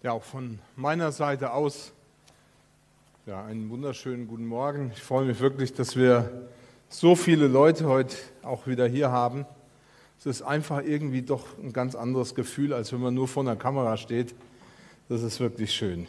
Ja, 0.00 0.12
auch 0.12 0.22
von 0.22 0.60
meiner 0.76 1.10
Seite 1.10 1.52
aus 1.52 1.90
ja, 3.26 3.44
einen 3.44 3.68
wunderschönen 3.68 4.28
guten 4.28 4.46
Morgen. 4.46 4.92
Ich 4.94 5.02
freue 5.02 5.24
mich 5.24 5.40
wirklich, 5.40 5.72
dass 5.72 5.96
wir 5.96 6.46
so 6.88 7.16
viele 7.16 7.48
Leute 7.48 7.86
heute 7.86 8.14
auch 8.44 8.68
wieder 8.68 8.86
hier 8.86 9.10
haben. 9.10 9.44
Es 10.16 10.26
ist 10.26 10.42
einfach 10.42 10.84
irgendwie 10.84 11.22
doch 11.22 11.46
ein 11.60 11.72
ganz 11.72 11.96
anderes 11.96 12.36
Gefühl, 12.36 12.74
als 12.74 12.92
wenn 12.92 13.00
man 13.00 13.12
nur 13.12 13.26
vor 13.26 13.42
einer 13.42 13.56
Kamera 13.56 13.96
steht. 13.96 14.36
Das 15.08 15.24
ist 15.24 15.40
wirklich 15.40 15.74
schön. 15.74 16.06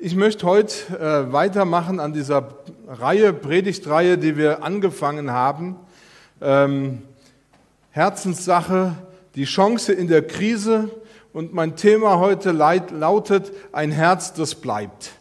Ich 0.00 0.16
möchte 0.16 0.44
heute 0.44 0.98
äh, 0.98 1.32
weitermachen 1.32 2.00
an 2.00 2.12
dieser 2.12 2.58
Reihe, 2.88 3.32
Predigtreihe, 3.32 4.18
die 4.18 4.36
wir 4.36 4.64
angefangen 4.64 5.30
haben. 5.30 5.76
Ähm, 6.40 7.02
Herzenssache, 7.92 8.96
die 9.36 9.44
Chance 9.44 9.92
in 9.92 10.08
der 10.08 10.26
Krise 10.26 10.90
und 11.32 11.52
mein 11.52 11.76
Thema 11.76 12.18
heute 12.18 12.52
lautet 12.52 13.52
ein 13.72 13.92
Herz, 13.92 14.32
das 14.32 14.54
bleibt. 14.54 15.12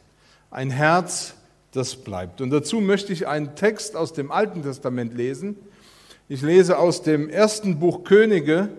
Ein 0.49 0.70
Herz, 0.70 1.34
das 1.72 1.95
bleibt. 1.95 2.41
Und 2.41 2.49
dazu 2.49 2.80
möchte 2.80 3.13
ich 3.13 3.27
einen 3.27 3.55
Text 3.55 3.95
aus 3.95 4.13
dem 4.13 4.32
Alten 4.32 4.63
Testament 4.63 5.13
lesen. 5.13 5.58
Ich 6.30 6.41
lese 6.41 6.77
aus 6.80 7.04
dem 7.04 7.30
ersten 7.30 7.80
Buch 7.80 8.04
Könige, 8.04 8.70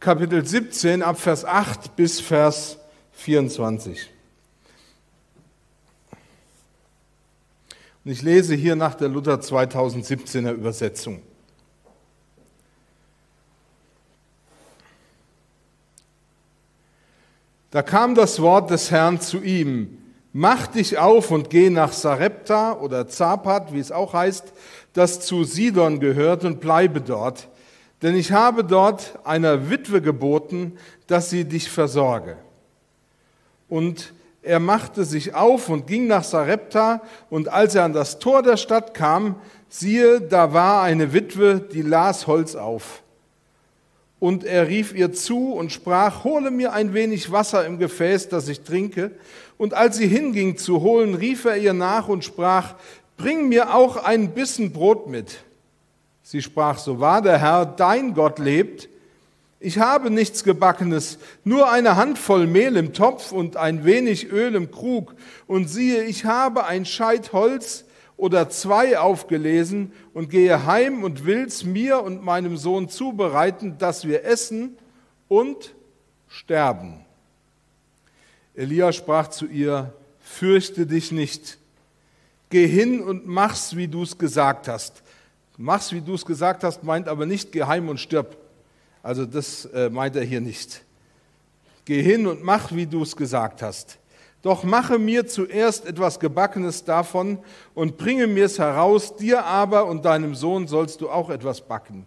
Kapitel 0.00 0.46
17, 0.46 1.02
ab 1.02 1.18
Vers 1.18 1.44
8 1.44 1.96
bis 1.96 2.20
Vers 2.20 2.78
24. 3.12 4.10
Und 8.04 8.12
ich 8.12 8.22
lese 8.22 8.54
hier 8.54 8.76
nach 8.76 8.94
der 8.94 9.08
Luther 9.08 9.34
2017er 9.40 10.52
Übersetzung. 10.52 11.20
Da 17.70 17.82
kam 17.82 18.14
das 18.14 18.40
Wort 18.40 18.70
des 18.70 18.90
Herrn 18.90 19.20
zu 19.20 19.42
ihm, 19.42 19.98
mach 20.32 20.68
dich 20.68 20.96
auf 20.96 21.30
und 21.30 21.50
geh 21.50 21.68
nach 21.68 21.92
Sarepta 21.92 22.72
oder 22.72 23.08
Zapat, 23.08 23.74
wie 23.74 23.78
es 23.78 23.92
auch 23.92 24.14
heißt, 24.14 24.52
das 24.94 25.20
zu 25.20 25.44
Sidon 25.44 26.00
gehört 26.00 26.44
und 26.44 26.60
bleibe 26.60 27.02
dort, 27.02 27.48
denn 28.00 28.16
ich 28.16 28.32
habe 28.32 28.64
dort 28.64 29.18
einer 29.24 29.68
Witwe 29.70 30.00
geboten, 30.00 30.78
dass 31.08 31.28
sie 31.28 31.44
dich 31.44 31.68
versorge. 31.68 32.38
Und 33.68 34.14
er 34.40 34.60
machte 34.60 35.04
sich 35.04 35.34
auf 35.34 35.68
und 35.68 35.86
ging 35.86 36.06
nach 36.06 36.24
Sarepta, 36.24 37.02
und 37.28 37.48
als 37.48 37.74
er 37.74 37.84
an 37.84 37.92
das 37.92 38.18
Tor 38.18 38.42
der 38.42 38.56
Stadt 38.56 38.94
kam, 38.94 39.36
siehe, 39.68 40.22
da 40.22 40.54
war 40.54 40.82
eine 40.82 41.12
Witwe, 41.12 41.60
die 41.60 41.82
las 41.82 42.26
Holz 42.26 42.54
auf. 42.54 43.02
Und 44.20 44.44
er 44.44 44.68
rief 44.68 44.94
ihr 44.94 45.12
zu 45.12 45.52
und 45.52 45.70
sprach, 45.72 46.24
hole 46.24 46.50
mir 46.50 46.72
ein 46.72 46.92
wenig 46.92 47.30
Wasser 47.30 47.64
im 47.64 47.78
Gefäß, 47.78 48.28
das 48.28 48.48
ich 48.48 48.62
trinke. 48.62 49.12
Und 49.56 49.74
als 49.74 49.96
sie 49.96 50.08
hinging 50.08 50.56
zu 50.56 50.80
holen, 50.80 51.14
rief 51.14 51.44
er 51.44 51.56
ihr 51.56 51.72
nach 51.72 52.08
und 52.08 52.24
sprach, 52.24 52.74
bring 53.16 53.48
mir 53.48 53.74
auch 53.74 53.96
ein 53.96 54.30
Bissen 54.30 54.72
Brot 54.72 55.08
mit. 55.08 55.38
Sie 56.22 56.42
sprach, 56.42 56.78
so 56.78 57.00
wahr 57.00 57.22
der 57.22 57.38
Herr, 57.38 57.64
dein 57.64 58.14
Gott 58.14 58.38
lebt, 58.38 58.88
ich 59.60 59.78
habe 59.78 60.10
nichts 60.10 60.44
Gebackenes, 60.44 61.18
nur 61.42 61.68
eine 61.70 61.96
Handvoll 61.96 62.46
Mehl 62.46 62.76
im 62.76 62.92
Topf 62.92 63.32
und 63.32 63.56
ein 63.56 63.84
wenig 63.84 64.30
Öl 64.30 64.54
im 64.54 64.70
Krug. 64.70 65.16
Und 65.48 65.68
siehe, 65.68 66.04
ich 66.04 66.24
habe 66.24 66.64
ein 66.66 66.84
Scheit 66.84 67.32
Holz 67.32 67.84
oder 68.18 68.50
zwei 68.50 68.98
aufgelesen 68.98 69.92
und 70.12 70.28
gehe 70.28 70.66
heim 70.66 71.04
und 71.04 71.24
will's 71.24 71.64
mir 71.64 72.02
und 72.02 72.22
meinem 72.22 72.56
Sohn 72.58 72.90
zubereiten, 72.90 73.78
dass 73.78 74.06
wir 74.06 74.24
essen 74.24 74.76
und 75.28 75.74
sterben. 76.26 77.06
Elia 78.54 78.92
sprach 78.92 79.28
zu 79.28 79.46
ihr, 79.46 79.94
fürchte 80.20 80.84
dich 80.84 81.12
nicht, 81.12 81.58
geh 82.50 82.66
hin 82.66 83.00
und 83.00 83.26
mach's, 83.26 83.76
wie 83.76 83.86
du's 83.86 84.18
gesagt 84.18 84.66
hast. 84.66 85.02
Mach's, 85.56 85.92
wie 85.92 86.00
du's 86.00 86.26
gesagt 86.26 86.64
hast, 86.64 86.82
meint 86.82 87.08
aber 87.08 87.24
nicht, 87.24 87.52
geh 87.52 87.62
heim 87.62 87.88
und 87.88 87.98
stirb. 87.98 88.36
Also 89.00 89.26
das 89.26 89.64
äh, 89.66 89.90
meint 89.90 90.16
er 90.16 90.24
hier 90.24 90.40
nicht. 90.40 90.82
Geh 91.84 92.02
hin 92.02 92.26
und 92.26 92.42
mach, 92.42 92.72
wie 92.72 92.86
du's 92.86 93.16
gesagt 93.16 93.62
hast. 93.62 93.96
Doch 94.42 94.62
mache 94.62 94.98
mir 94.98 95.26
zuerst 95.26 95.86
etwas 95.86 96.20
Gebackenes 96.20 96.84
davon 96.84 97.38
und 97.74 97.98
bringe 97.98 98.26
mir's 98.26 98.58
heraus, 98.58 99.16
dir 99.16 99.44
aber 99.44 99.86
und 99.86 100.04
deinem 100.04 100.34
Sohn 100.34 100.68
sollst 100.68 101.00
du 101.00 101.10
auch 101.10 101.28
etwas 101.28 101.60
backen. 101.60 102.06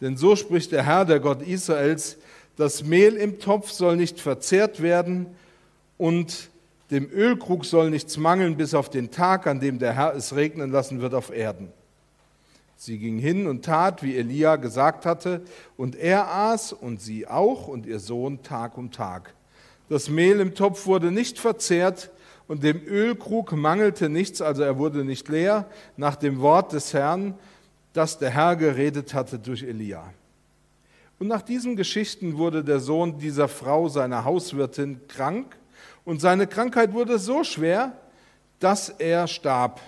Denn 0.00 0.16
so 0.16 0.34
spricht 0.34 0.72
der 0.72 0.84
Herr, 0.84 1.04
der 1.04 1.20
Gott 1.20 1.42
Israels, 1.42 2.18
das 2.56 2.82
Mehl 2.82 3.14
im 3.14 3.38
Topf 3.38 3.70
soll 3.70 3.96
nicht 3.96 4.20
verzehrt 4.20 4.82
werden 4.82 5.26
und 5.98 6.50
dem 6.90 7.08
Ölkrug 7.10 7.64
soll 7.64 7.90
nichts 7.90 8.16
mangeln 8.16 8.56
bis 8.56 8.74
auf 8.74 8.90
den 8.90 9.10
Tag, 9.10 9.46
an 9.46 9.60
dem 9.60 9.78
der 9.78 9.94
Herr 9.94 10.14
es 10.14 10.34
regnen 10.34 10.70
lassen 10.70 11.00
wird 11.00 11.14
auf 11.14 11.30
Erden. 11.30 11.72
Sie 12.76 12.98
ging 12.98 13.18
hin 13.18 13.46
und 13.46 13.64
tat, 13.64 14.02
wie 14.02 14.16
Elia 14.16 14.56
gesagt 14.56 15.06
hatte, 15.06 15.42
und 15.76 15.94
er 15.94 16.28
aß 16.28 16.72
und 16.72 17.00
sie 17.00 17.28
auch 17.28 17.68
und 17.68 17.86
ihr 17.86 18.00
Sohn 18.00 18.42
Tag 18.42 18.76
um 18.76 18.90
Tag. 18.90 19.32
Das 19.92 20.08
Mehl 20.08 20.40
im 20.40 20.54
Topf 20.54 20.86
wurde 20.86 21.10
nicht 21.10 21.38
verzehrt 21.38 22.08
und 22.48 22.62
dem 22.64 22.80
Ölkrug 22.86 23.52
mangelte 23.52 24.08
nichts, 24.08 24.40
also 24.40 24.62
er 24.62 24.78
wurde 24.78 25.04
nicht 25.04 25.28
leer, 25.28 25.66
nach 25.98 26.16
dem 26.16 26.40
Wort 26.40 26.72
des 26.72 26.94
Herrn, 26.94 27.34
das 27.92 28.18
der 28.18 28.30
Herr 28.30 28.56
geredet 28.56 29.12
hatte 29.12 29.38
durch 29.38 29.62
Elia. 29.62 30.02
Und 31.18 31.28
nach 31.28 31.42
diesen 31.42 31.76
Geschichten 31.76 32.38
wurde 32.38 32.64
der 32.64 32.80
Sohn 32.80 33.18
dieser 33.18 33.48
Frau, 33.48 33.90
seiner 33.90 34.24
Hauswirtin, 34.24 34.98
krank 35.08 35.58
und 36.06 36.22
seine 36.22 36.46
Krankheit 36.46 36.94
wurde 36.94 37.18
so 37.18 37.44
schwer, 37.44 37.92
dass 38.60 38.88
er 38.88 39.28
starb 39.28 39.78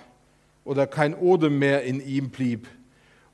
oder 0.66 0.86
kein 0.86 1.14
Odem 1.14 1.58
mehr 1.58 1.82
in 1.84 2.06
ihm 2.06 2.28
blieb. 2.28 2.68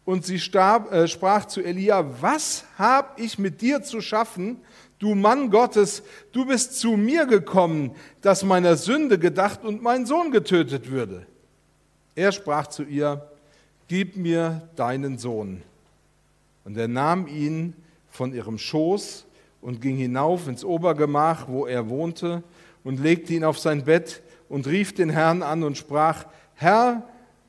Und 0.04 0.24
sie 0.24 0.38
starb, 0.38 0.92
äh, 0.92 1.08
sprach 1.08 1.46
zu 1.46 1.62
Elia, 1.62 2.22
was 2.22 2.64
habe 2.78 3.20
ich 3.20 3.40
mit 3.40 3.60
dir 3.60 3.82
zu 3.82 4.00
schaffen, 4.00 4.58
du 5.00 5.16
Mann 5.16 5.50
Gottes, 5.50 6.04
du 6.30 6.46
bist 6.46 6.78
zu 6.78 6.92
mir 6.92 7.26
gekommen, 7.26 7.96
dass 8.20 8.44
meiner 8.44 8.76
Sünde 8.76 9.18
gedacht 9.18 9.64
und 9.64 9.82
mein 9.82 10.06
Sohn 10.06 10.30
getötet 10.30 10.88
würde. 10.90 11.26
Er 12.14 12.30
sprach 12.30 12.68
zu 12.68 12.84
ihr, 12.84 13.28
gib 13.88 14.16
mir 14.16 14.68
deinen 14.76 15.18
Sohn. 15.18 15.62
Und 16.64 16.76
er 16.76 16.86
nahm 16.86 17.26
ihn 17.26 17.74
von 18.10 18.32
ihrem 18.32 18.58
Schoß 18.58 19.24
und 19.60 19.80
ging 19.80 19.96
hinauf 19.96 20.46
ins 20.46 20.64
Obergemach, 20.64 21.48
wo 21.48 21.66
er 21.66 21.88
wohnte, 21.88 22.42
und 22.84 23.00
legte 23.00 23.34
ihn 23.34 23.44
auf 23.44 23.58
sein 23.58 23.84
Bett 23.84 24.22
und 24.48 24.66
rief 24.66 24.94
den 24.94 25.10
Herrn 25.10 25.42
an 25.42 25.62
und 25.62 25.76
sprach, 25.76 26.26
Herr, 26.54 27.02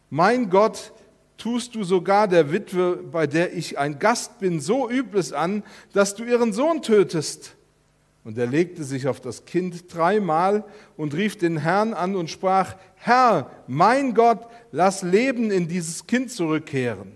mein 0.09 0.49
Gott, 0.49 0.93
tust 1.41 1.73
du 1.73 1.83
sogar 1.83 2.27
der 2.27 2.51
Witwe, 2.51 2.97
bei 2.97 3.25
der 3.25 3.53
ich 3.53 3.79
ein 3.79 3.97
Gast 3.97 4.37
bin, 4.39 4.59
so 4.59 4.87
Übles 4.87 5.33
an, 5.33 5.63
dass 5.91 6.13
du 6.13 6.23
ihren 6.23 6.53
Sohn 6.53 6.83
tötest. 6.83 7.55
Und 8.23 8.37
er 8.37 8.45
legte 8.45 8.83
sich 8.83 9.07
auf 9.07 9.19
das 9.19 9.45
Kind 9.45 9.91
dreimal 9.91 10.63
und 10.97 11.15
rief 11.15 11.39
den 11.39 11.57
Herrn 11.57 11.95
an 11.95 12.15
und 12.15 12.29
sprach, 12.29 12.75
Herr, 12.95 13.49
mein 13.65 14.13
Gott, 14.13 14.47
lass 14.71 15.01
Leben 15.01 15.49
in 15.49 15.67
dieses 15.67 16.05
Kind 16.05 16.29
zurückkehren. 16.29 17.13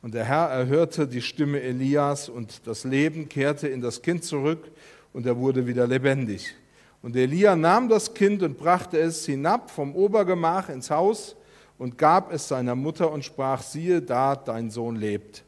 Und 0.00 0.14
der 0.14 0.24
Herr 0.24 0.48
erhörte 0.48 1.06
die 1.06 1.20
Stimme 1.20 1.60
Elias 1.60 2.30
und 2.30 2.66
das 2.66 2.84
Leben 2.84 3.28
kehrte 3.28 3.68
in 3.68 3.82
das 3.82 4.00
Kind 4.00 4.24
zurück 4.24 4.70
und 5.12 5.26
er 5.26 5.36
wurde 5.36 5.66
wieder 5.66 5.86
lebendig. 5.86 6.54
Und 7.02 7.14
Elia 7.14 7.56
nahm 7.56 7.90
das 7.90 8.14
Kind 8.14 8.42
und 8.42 8.56
brachte 8.56 8.98
es 8.98 9.26
hinab 9.26 9.70
vom 9.70 9.94
Obergemach 9.94 10.70
ins 10.70 10.90
Haus 10.90 11.36
und 11.78 11.98
gab 11.98 12.32
es 12.32 12.48
seiner 12.48 12.74
Mutter 12.74 13.10
und 13.10 13.24
sprach, 13.24 13.62
siehe 13.62 14.00
da, 14.00 14.36
dein 14.36 14.70
Sohn 14.70 14.96
lebt. 14.96 15.44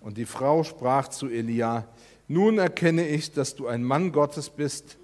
Und 0.00 0.18
die 0.18 0.26
Frau 0.26 0.64
sprach 0.64 1.08
zu 1.08 1.28
Elia, 1.28 1.86
nun 2.28 2.58
erkenne 2.58 3.06
ich, 3.06 3.32
dass 3.32 3.54
du 3.54 3.66
ein 3.66 3.84
Mann 3.84 4.12
Gottes 4.12 4.50
bist 4.50 4.98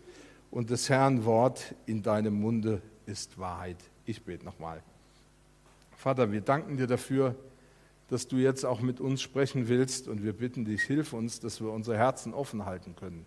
und 0.50 0.70
des 0.70 0.88
Herrn 0.88 1.24
Wort 1.24 1.74
in 1.86 2.02
deinem 2.02 2.34
Munde 2.40 2.80
ist 3.06 3.38
Wahrheit. 3.38 3.78
Ich 4.06 4.22
bete 4.22 4.44
nochmal. 4.44 4.82
Vater, 5.96 6.32
wir 6.32 6.40
danken 6.40 6.76
dir 6.76 6.86
dafür, 6.86 7.34
dass 8.08 8.26
du 8.26 8.36
jetzt 8.38 8.64
auch 8.64 8.80
mit 8.80 9.00
uns 9.00 9.22
sprechen 9.22 9.68
willst 9.68 10.08
und 10.08 10.24
wir 10.24 10.32
bitten 10.32 10.64
dich, 10.64 10.82
hilf 10.82 11.12
uns, 11.12 11.40
dass 11.40 11.60
wir 11.60 11.70
unsere 11.70 11.96
Herzen 11.96 12.34
offen 12.34 12.64
halten 12.64 12.96
können. 12.96 13.24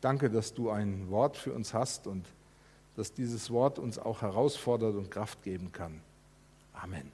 Danke, 0.00 0.30
dass 0.30 0.54
du 0.54 0.70
ein 0.70 1.10
Wort 1.10 1.36
für 1.36 1.52
uns 1.52 1.74
hast 1.74 2.06
und 2.06 2.24
dass 2.96 3.12
dieses 3.12 3.50
Wort 3.50 3.78
uns 3.78 3.98
auch 3.98 4.22
herausfordert 4.22 4.96
und 4.96 5.10
Kraft 5.10 5.42
geben 5.42 5.70
kann. 5.70 6.00
Amen. 6.82 7.10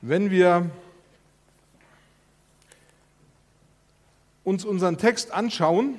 Wenn 0.00 0.30
wir 0.30 0.70
uns 4.42 4.64
unseren 4.64 4.98
Text 4.98 5.32
anschauen, 5.32 5.98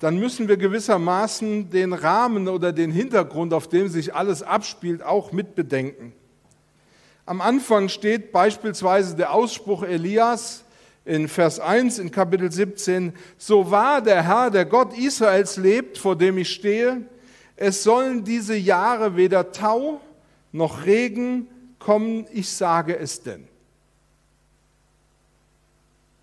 dann 0.00 0.18
müssen 0.18 0.48
wir 0.48 0.56
gewissermaßen 0.56 1.70
den 1.70 1.92
Rahmen 1.92 2.48
oder 2.48 2.72
den 2.72 2.90
Hintergrund, 2.90 3.54
auf 3.54 3.68
dem 3.68 3.88
sich 3.88 4.14
alles 4.14 4.42
abspielt, 4.42 5.02
auch 5.02 5.32
mitbedenken. 5.32 6.12
Am 7.26 7.40
Anfang 7.40 7.88
steht 7.88 8.32
beispielsweise 8.32 9.16
der 9.16 9.32
Ausspruch 9.32 9.82
Elias 9.82 10.64
in 11.06 11.28
Vers 11.28 11.60
1 11.60 11.98
in 11.98 12.10
Kapitel 12.10 12.50
17, 12.50 13.12
so 13.38 13.70
wahr 13.70 14.02
der 14.02 14.22
Herr, 14.22 14.50
der 14.50 14.64
Gott 14.64 14.96
Israels 14.96 15.56
lebt, 15.56 15.96
vor 15.96 16.16
dem 16.16 16.36
ich 16.38 16.50
stehe, 16.50 17.02
es 17.56 17.82
sollen 17.82 18.24
diese 18.24 18.56
Jahre 18.56 19.16
weder 19.16 19.52
Tau 19.52 20.00
noch 20.52 20.84
Regen 20.84 21.48
kommen, 21.78 22.26
ich 22.32 22.48
sage 22.48 22.96
es 22.98 23.22
denn. 23.22 23.46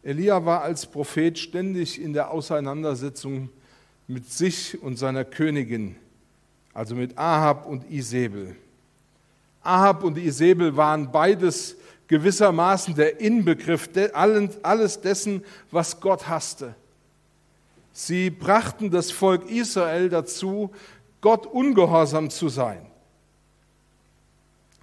Elia 0.03 0.43
war 0.43 0.61
als 0.63 0.85
Prophet 0.85 1.37
ständig 1.37 2.01
in 2.01 2.13
der 2.13 2.31
Auseinandersetzung 2.31 3.49
mit 4.07 4.31
sich 4.31 4.81
und 4.81 4.97
seiner 4.97 5.23
Königin, 5.23 5.95
also 6.73 6.95
mit 6.95 7.17
Ahab 7.17 7.67
und 7.67 7.89
Isabel. 7.89 8.55
Ahab 9.61 10.03
und 10.03 10.17
Isabel 10.17 10.75
waren 10.75 11.11
beides 11.11 11.77
gewissermaßen 12.07 12.95
der 12.95 13.21
Inbegriff 13.21 13.89
alles 14.13 14.99
dessen, 15.01 15.45
was 15.69 16.01
Gott 16.01 16.27
hasste. 16.27 16.75
Sie 17.93 18.29
brachten 18.29 18.89
das 18.89 19.11
Volk 19.11 19.49
Israel 19.49 20.09
dazu, 20.09 20.71
Gott 21.21 21.45
ungehorsam 21.45 22.29
zu 22.29 22.49
sein. 22.49 22.85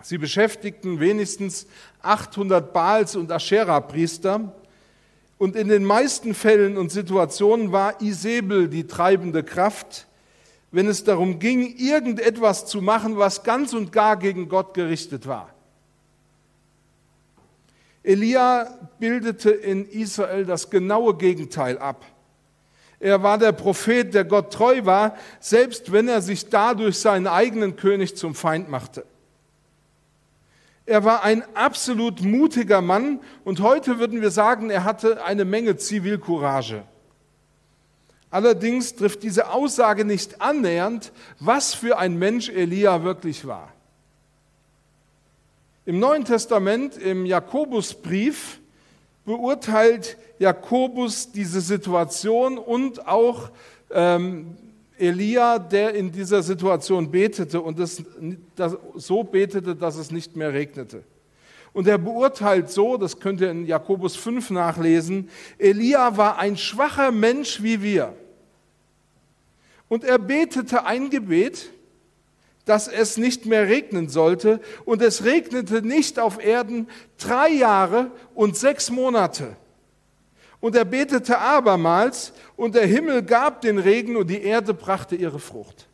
Sie 0.02 0.18
beschäftigten 0.18 1.00
wenigstens 1.00 1.66
800 2.02 2.72
Baals- 2.72 3.16
und 3.16 3.30
Aschera-Priester. 3.30 4.52
Und 5.36 5.56
in 5.56 5.68
den 5.68 5.84
meisten 5.84 6.34
Fällen 6.34 6.76
und 6.78 6.90
Situationen 6.90 7.72
war 7.72 8.00
Isabel 8.00 8.68
die 8.68 8.86
treibende 8.86 9.42
Kraft, 9.42 10.06
wenn 10.70 10.86
es 10.86 11.04
darum 11.04 11.38
ging, 11.38 11.76
irgendetwas 11.76 12.66
zu 12.66 12.80
machen, 12.80 13.18
was 13.18 13.42
ganz 13.42 13.72
und 13.72 13.92
gar 13.92 14.16
gegen 14.16 14.48
Gott 14.48 14.74
gerichtet 14.74 15.26
war. 15.26 15.52
Elia 18.02 18.78
bildete 18.98 19.50
in 19.50 19.86
Israel 19.88 20.44
das 20.44 20.70
genaue 20.70 21.16
Gegenteil 21.16 21.78
ab. 21.78 22.04
Er 23.00 23.22
war 23.22 23.38
der 23.38 23.52
Prophet, 23.52 24.12
der 24.12 24.24
Gott 24.24 24.52
treu 24.52 24.84
war, 24.84 25.16
selbst 25.40 25.92
wenn 25.92 26.08
er 26.08 26.20
sich 26.20 26.48
dadurch 26.48 26.98
seinen 26.98 27.26
eigenen 27.26 27.76
König 27.76 28.16
zum 28.16 28.34
Feind 28.34 28.68
machte. 28.68 29.04
Er 30.84 31.04
war 31.04 31.22
ein 31.22 31.44
absolut 31.54 32.22
mutiger 32.22 32.80
Mann 32.80 33.20
und 33.44 33.60
heute 33.60 33.98
würden 33.98 34.20
wir 34.20 34.30
sagen, 34.30 34.70
er 34.70 34.84
hatte 34.84 35.22
eine 35.22 35.44
Menge 35.44 35.76
Zivilcourage. 35.76 36.82
Allerdings 38.30 38.94
trifft 38.94 39.22
diese 39.22 39.50
Aussage 39.50 40.04
nicht 40.04 40.40
annähernd, 40.40 41.12
was 41.40 41.74
für 41.74 41.98
ein 41.98 42.18
Mensch 42.18 42.48
Elia 42.48 43.04
wirklich 43.04 43.46
war. 43.46 43.72
Im 45.86 45.98
Neuen 45.98 46.24
Testament, 46.24 46.98
im 46.98 47.24
Jakobusbrief, 47.24 48.60
beurteilt 49.28 50.16
Jakobus 50.38 51.30
diese 51.32 51.60
Situation 51.60 52.56
und 52.56 53.06
auch 53.06 53.50
ähm, 53.90 54.56
Elia, 54.96 55.58
der 55.58 55.94
in 55.94 56.10
dieser 56.10 56.42
Situation 56.42 57.10
betete 57.10 57.60
und 57.60 57.78
das, 57.78 58.02
das, 58.56 58.74
so 58.94 59.22
betete, 59.22 59.76
dass 59.76 59.96
es 59.96 60.10
nicht 60.10 60.34
mehr 60.34 60.54
regnete. 60.54 61.04
Und 61.74 61.86
er 61.86 61.98
beurteilt 61.98 62.70
so, 62.70 62.96
das 62.96 63.20
könnt 63.20 63.42
ihr 63.42 63.50
in 63.50 63.66
Jakobus 63.66 64.16
5 64.16 64.48
nachlesen, 64.48 65.28
Elia 65.58 66.16
war 66.16 66.38
ein 66.38 66.56
schwacher 66.56 67.12
Mensch 67.12 67.62
wie 67.62 67.82
wir. 67.82 68.14
Und 69.88 70.04
er 70.04 70.18
betete 70.18 70.86
ein 70.86 71.10
Gebet, 71.10 71.70
dass 72.68 72.86
es 72.88 73.16
nicht 73.16 73.46
mehr 73.46 73.66
regnen 73.68 74.08
sollte. 74.08 74.60
Und 74.84 75.00
es 75.02 75.24
regnete 75.24 75.82
nicht 75.82 76.18
auf 76.18 76.42
Erden 76.42 76.88
drei 77.16 77.48
Jahre 77.48 78.10
und 78.34 78.56
sechs 78.56 78.90
Monate. 78.90 79.56
Und 80.60 80.74
er 80.74 80.84
betete 80.84 81.38
abermals, 81.38 82.32
und 82.56 82.74
der 82.74 82.86
Himmel 82.86 83.22
gab 83.22 83.60
den 83.60 83.78
Regen 83.78 84.16
und 84.16 84.28
die 84.28 84.42
Erde 84.42 84.74
brachte 84.74 85.14
ihre 85.14 85.38
Frucht. 85.38 85.86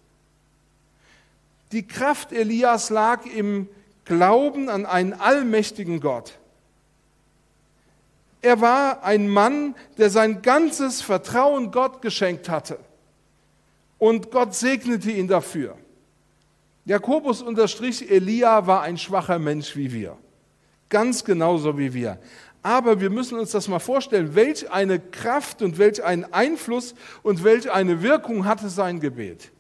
Die 1.72 1.86
Kraft 1.86 2.32
Elias 2.32 2.88
lag 2.88 3.26
im 3.26 3.68
Glauben 4.04 4.68
an 4.68 4.86
einen 4.86 5.12
allmächtigen 5.12 6.00
Gott. 6.00 6.38
Er 8.40 8.60
war 8.60 9.02
ein 9.04 9.28
Mann, 9.28 9.74
der 9.98 10.10
sein 10.10 10.42
ganzes 10.42 11.02
Vertrauen 11.02 11.70
Gott 11.70 12.02
geschenkt 12.02 12.48
hatte. 12.48 12.78
Und 13.98 14.30
Gott 14.30 14.54
segnete 14.54 15.10
ihn 15.10 15.28
dafür. 15.28 15.76
Jakobus 16.84 17.40
unterstrich, 17.42 18.10
Elia 18.10 18.66
war 18.66 18.82
ein 18.82 18.98
schwacher 18.98 19.38
Mensch 19.38 19.74
wie 19.76 19.92
wir. 19.92 20.18
Ganz 20.90 21.24
genauso 21.24 21.78
wie 21.78 21.94
wir. 21.94 22.18
Aber 22.62 23.00
wir 23.00 23.10
müssen 23.10 23.38
uns 23.38 23.50
das 23.50 23.68
mal 23.68 23.78
vorstellen, 23.78 24.34
welch 24.34 24.70
eine 24.70 24.98
Kraft 24.98 25.62
und 25.62 25.78
welch 25.78 26.02
einen 26.02 26.24
Einfluss 26.32 26.94
und 27.22 27.44
welch 27.44 27.70
eine 27.70 28.02
Wirkung 28.02 28.44
hatte 28.44 28.68
sein 28.68 29.00
Gebet. 29.00 29.50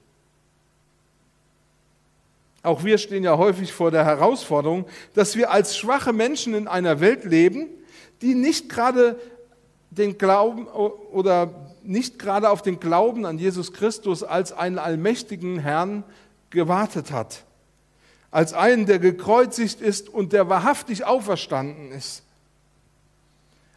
Auch 2.62 2.82
wir 2.82 2.96
stehen 2.96 3.24
ja 3.24 3.36
häufig 3.36 3.72
vor 3.74 3.90
der 3.90 4.06
Herausforderung, 4.06 4.86
dass 5.12 5.36
wir 5.36 5.50
als 5.50 5.76
schwache 5.76 6.14
Menschen 6.14 6.54
in 6.54 6.66
einer 6.66 7.00
Welt 7.00 7.24
leben, 7.24 7.68
die 8.22 8.34
nicht 8.34 8.70
gerade 8.70 9.18
den 9.90 10.16
Glauben 10.16 10.66
oder 10.66 11.72
nicht 11.82 12.18
gerade 12.18 12.48
auf 12.48 12.62
den 12.62 12.80
Glauben 12.80 13.26
an 13.26 13.38
Jesus 13.38 13.74
Christus 13.74 14.22
als 14.22 14.52
einen 14.52 14.78
allmächtigen 14.78 15.58
Herrn 15.58 16.04
gewartet 16.54 17.12
hat, 17.12 17.44
als 18.30 18.54
einen, 18.54 18.86
der 18.86 18.98
gekreuzigt 18.98 19.82
ist 19.82 20.08
und 20.08 20.32
der 20.32 20.48
wahrhaftig 20.48 21.04
auferstanden 21.04 21.92
ist. 21.92 22.22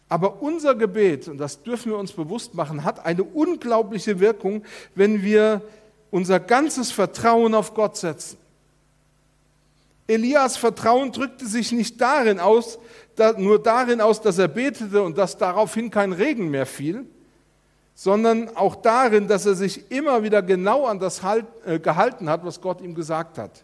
Aber 0.08 0.42
unser 0.42 0.74
Gebet, 0.74 1.28
und 1.28 1.38
das 1.38 1.64
dürfen 1.64 1.92
wir 1.92 1.98
uns 1.98 2.14
bewusst 2.14 2.54
machen, 2.54 2.86
hat 2.86 3.06
eine 3.06 3.26
unglaubliche 3.26 4.22
Wirkung, 4.22 4.64
wenn 4.96 5.22
wir 5.22 5.62
unser 6.12 6.40
ganzes 6.40 6.92
Vertrauen 6.92 7.54
auf 7.54 7.74
Gott 7.74 7.98
setzen. 7.98 8.38
Elias 10.08 10.56
Vertrauen 10.56 11.12
drückte 11.12 11.46
sich 11.46 11.74
nicht 11.74 12.00
darin 12.00 12.40
aus, 12.40 12.80
nur 13.38 13.62
darin 13.62 14.00
aus, 14.00 14.22
dass 14.22 14.38
er 14.38 14.48
betete 14.48 15.02
und 15.02 15.18
dass 15.18 15.38
daraufhin 15.38 15.92
kein 15.92 16.14
Regen 16.14 16.50
mehr 16.50 16.66
fiel, 16.66 17.06
sondern 18.00 18.56
auch 18.56 18.76
darin, 18.76 19.28
dass 19.28 19.48
er 19.48 19.56
sich 19.56 19.90
immer 19.90 20.22
wieder 20.22 20.44
genau 20.44 20.86
an 20.86 21.00
das 21.00 21.24
halt, 21.24 21.48
äh, 21.66 21.80
gehalten 21.80 22.30
hat, 22.30 22.46
was 22.46 22.62
Gott 22.62 22.80
ihm 22.80 22.94
gesagt 22.94 23.40
hat. 23.40 23.64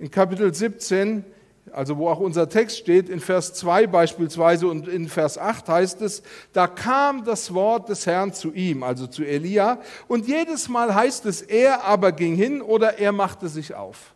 In 0.00 0.10
Kapitel 0.10 0.52
17, 0.52 1.24
also 1.70 1.98
wo 1.98 2.08
auch 2.08 2.18
unser 2.18 2.48
Text 2.48 2.78
steht, 2.78 3.08
in 3.08 3.20
Vers 3.20 3.54
2 3.54 3.86
beispielsweise 3.86 4.66
und 4.66 4.88
in 4.88 5.08
Vers 5.08 5.38
8 5.38 5.68
heißt 5.68 6.02
es, 6.02 6.24
da 6.52 6.66
kam 6.66 7.22
das 7.24 7.54
Wort 7.54 7.88
des 7.88 8.06
Herrn 8.06 8.32
zu 8.32 8.52
ihm, 8.52 8.82
also 8.82 9.06
zu 9.06 9.22
Elia, 9.22 9.78
und 10.08 10.26
jedes 10.26 10.68
Mal 10.68 10.92
heißt 10.92 11.26
es, 11.26 11.42
er 11.42 11.84
aber 11.84 12.10
ging 12.10 12.34
hin 12.34 12.60
oder 12.60 12.98
er 12.98 13.12
machte 13.12 13.48
sich 13.48 13.72
auf. 13.72 14.14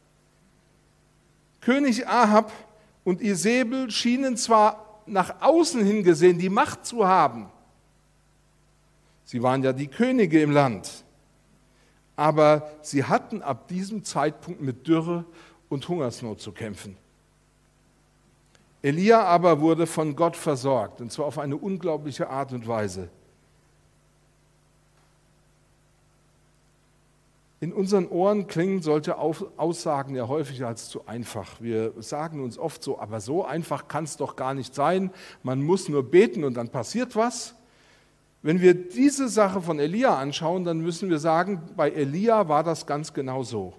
König 1.61 2.09
Ahab 2.09 2.51
und 3.05 3.23
Isabel 3.23 3.93
schienen 3.93 4.37
zwar 4.37 5.01
nach 5.07 5.43
außen 5.43 5.85
hin 5.85 6.03
gesehen 6.03 6.41
die 6.41 6.49
Macht 6.49 6.85
zu 6.85 7.07
haben, 7.07 7.51
Sie 9.25 9.43
waren 9.43 9.63
ja 9.63 9.73
die 9.73 9.89
Könige 9.89 10.41
im 10.43 10.51
Land. 10.51 11.05
Aber 12.17 12.71
sie 12.83 13.05
hatten 13.05 13.43
ab 13.43 13.69
diesem 13.69 14.05
Zeitpunkt 14.05 14.61
mit 14.61 14.87
Dürre 14.87 15.25
und 15.69 15.89
Hungersnot 15.89 16.41
zu 16.41 16.53
kämpfen. 16.53 16.97
Elia 18.83 19.25
aber 19.25 19.61
wurde 19.61 19.87
von 19.87 20.15
Gott 20.15 20.37
versorgt, 20.37 21.01
und 21.01 21.11
zwar 21.11 21.25
auf 21.25 21.39
eine 21.39 21.57
unglaubliche 21.57 22.29
Art 22.29 22.53
und 22.53 22.69
Weise. 22.69 23.09
In 27.61 27.73
unseren 27.73 28.07
Ohren 28.09 28.47
klingen 28.47 28.83
solche 28.83 29.17
Aussagen 29.17 30.15
ja 30.15 30.29
häufig 30.29 30.67
als 30.67 30.91
zu 30.91 31.07
einfach. 31.07 31.63
Wir 31.63 31.95
sagen 32.03 32.45
uns 32.45 32.59
oft 32.59 32.83
so, 32.83 32.99
aber 32.99 33.23
so 33.23 33.43
einfach 33.43 33.89
kann 33.89 34.05
es 34.05 34.19
doch 34.19 34.37
gar 34.37 34.53
nicht 34.53 34.75
sein. 34.75 35.11
Man 35.43 35.63
muss 35.63 35.89
nur 35.89 36.03
beten 36.03 36.45
und 36.45 36.53
dann 36.53 36.69
passiert 36.69 37.17
was. 37.17 37.55
Wenn 38.45 38.61
wir 38.61 38.75
diese 38.75 39.31
Sache 39.31 39.63
von 39.63 39.79
Elia 39.79 40.19
anschauen, 40.19 40.67
dann 40.67 40.81
müssen 40.81 41.09
wir 41.09 41.19
sagen, 41.19 41.63
bei 41.77 41.89
Elia 41.91 42.47
war 42.47 42.63
das 42.63 42.85
ganz 42.85 43.15
genau 43.15 43.43
so. 43.43 43.73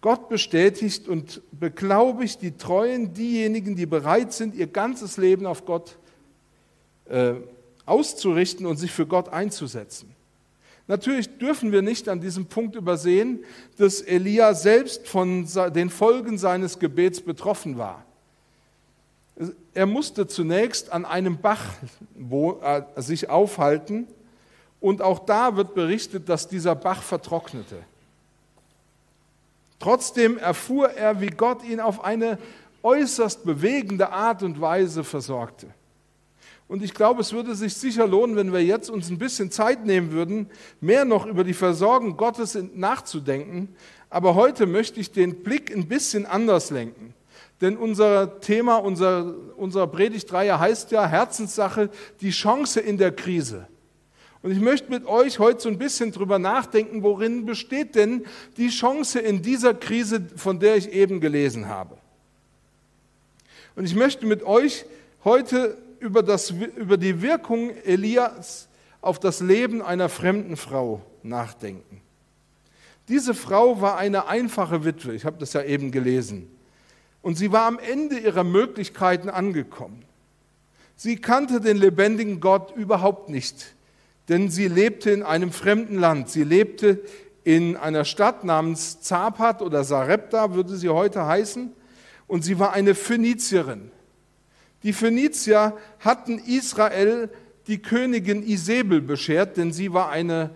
Gott 0.00 0.28
bestätigt 0.28 1.08
und 1.08 1.42
beglaubigt 1.50 2.42
die 2.42 2.56
Treuen, 2.56 3.12
diejenigen, 3.12 3.74
die 3.74 3.86
bereit 3.86 4.32
sind, 4.32 4.54
ihr 4.54 4.68
ganzes 4.68 5.16
Leben 5.16 5.46
auf 5.46 5.64
Gott 5.64 5.98
äh, 7.06 7.34
auszurichten 7.86 8.66
und 8.66 8.76
sich 8.76 8.92
für 8.92 9.06
Gott 9.06 9.30
einzusetzen. 9.30 10.14
Natürlich 10.86 11.38
dürfen 11.38 11.72
wir 11.72 11.82
nicht 11.82 12.08
an 12.08 12.20
diesem 12.20 12.46
Punkt 12.46 12.76
übersehen, 12.76 13.40
dass 13.78 14.00
Elia 14.00 14.54
selbst 14.54 15.08
von 15.08 15.48
den 15.74 15.90
Folgen 15.90 16.38
seines 16.38 16.78
Gebets 16.78 17.20
betroffen 17.20 17.78
war. 17.78 18.03
Er 19.74 19.86
musste 19.86 20.26
zunächst 20.26 20.92
an 20.92 21.04
einem 21.04 21.38
Bach 21.38 21.74
sich 22.96 23.28
aufhalten 23.28 24.06
und 24.80 25.02
auch 25.02 25.20
da 25.20 25.56
wird 25.56 25.74
berichtet, 25.74 26.28
dass 26.28 26.46
dieser 26.46 26.74
Bach 26.74 27.02
vertrocknete. 27.02 27.82
Trotzdem 29.80 30.38
erfuhr 30.38 30.90
er, 30.90 31.20
wie 31.20 31.28
Gott 31.28 31.64
ihn 31.64 31.80
auf 31.80 32.04
eine 32.04 32.38
äußerst 32.82 33.44
bewegende 33.44 34.12
Art 34.12 34.42
und 34.42 34.60
Weise 34.60 35.02
versorgte. 35.04 35.66
Und 36.68 36.82
ich 36.82 36.94
glaube, 36.94 37.20
es 37.20 37.32
würde 37.32 37.54
sich 37.54 37.74
sicher 37.74 38.06
lohnen, 38.06 38.36
wenn 38.36 38.52
wir 38.52 38.64
jetzt 38.64 38.88
uns 38.88 39.10
ein 39.10 39.18
bisschen 39.18 39.50
Zeit 39.50 39.84
nehmen 39.84 40.12
würden, 40.12 40.48
mehr 40.80 41.04
noch 41.04 41.26
über 41.26 41.44
die 41.44 41.52
Versorgung 41.52 42.16
Gottes 42.16 42.56
nachzudenken. 42.74 43.74
Aber 44.08 44.34
heute 44.34 44.66
möchte 44.66 45.00
ich 45.00 45.12
den 45.12 45.42
Blick 45.42 45.74
ein 45.74 45.88
bisschen 45.88 46.24
anders 46.24 46.70
lenken. 46.70 47.03
Denn 47.64 47.78
unser 47.78 48.40
Thema 48.40 48.76
unser, 48.76 49.34
unserer 49.56 49.86
Predigtreihe 49.86 50.60
heißt 50.60 50.90
ja 50.90 51.06
Herzenssache, 51.06 51.88
die 52.20 52.28
Chance 52.28 52.78
in 52.78 52.98
der 52.98 53.10
Krise. 53.10 53.66
Und 54.42 54.50
ich 54.50 54.60
möchte 54.60 54.90
mit 54.90 55.06
euch 55.06 55.38
heute 55.38 55.62
so 55.62 55.70
ein 55.70 55.78
bisschen 55.78 56.12
drüber 56.12 56.38
nachdenken, 56.38 57.02
worin 57.02 57.46
besteht 57.46 57.94
denn 57.94 58.26
die 58.58 58.68
Chance 58.68 59.18
in 59.18 59.40
dieser 59.40 59.72
Krise, 59.72 60.26
von 60.36 60.60
der 60.60 60.76
ich 60.76 60.92
eben 60.92 61.22
gelesen 61.22 61.66
habe. 61.66 61.96
Und 63.76 63.86
ich 63.86 63.94
möchte 63.94 64.26
mit 64.26 64.42
euch 64.42 64.84
heute 65.24 65.78
über, 66.00 66.22
das, 66.22 66.50
über 66.50 66.98
die 66.98 67.22
Wirkung 67.22 67.70
Elias 67.86 68.68
auf 69.00 69.18
das 69.18 69.40
Leben 69.40 69.80
einer 69.80 70.10
fremden 70.10 70.58
Frau 70.58 71.00
nachdenken. 71.22 72.02
Diese 73.08 73.32
Frau 73.32 73.80
war 73.80 73.96
eine 73.96 74.26
einfache 74.26 74.84
Witwe, 74.84 75.14
ich 75.14 75.24
habe 75.24 75.38
das 75.38 75.54
ja 75.54 75.62
eben 75.62 75.92
gelesen. 75.92 76.53
Und 77.24 77.34
sie 77.36 77.50
war 77.50 77.66
am 77.66 77.80
Ende 77.80 78.18
ihrer 78.18 78.44
Möglichkeiten 78.44 79.28
angekommen. 79.28 80.04
Sie 80.94 81.16
kannte 81.16 81.60
den 81.60 81.76
lebendigen 81.76 82.38
Gott 82.38 82.72
überhaupt 82.76 83.28
nicht 83.28 83.74
denn 84.28 84.50
sie 84.50 84.68
lebte 84.68 85.10
in 85.10 85.22
einem 85.22 85.52
fremden 85.52 85.98
Land. 85.98 86.30
Sie 86.30 86.44
lebte 86.44 87.00
in 87.44 87.76
einer 87.76 88.04
Stadt 88.04 88.44
namens 88.44 89.00
Zapat 89.00 89.60
oder 89.60 89.84
Sarepta, 89.84 90.54
würde 90.54 90.76
sie 90.76 90.88
heute 90.88 91.26
heißen, 91.26 91.72
und 92.26 92.42
sie 92.42 92.58
war 92.58 92.72
eine 92.72 92.94
Phönizierin. 92.94 93.90
Die 94.82 94.94
Phönizier 94.94 95.76
hatten 96.00 96.38
Israel 96.38 97.28
die 97.66 97.78
Königin 97.78 98.42
Isabel 98.42 99.02
beschert, 99.02 99.56
denn 99.58 99.72
sie 99.72 99.92
war 99.92 100.10
eine 100.10 100.50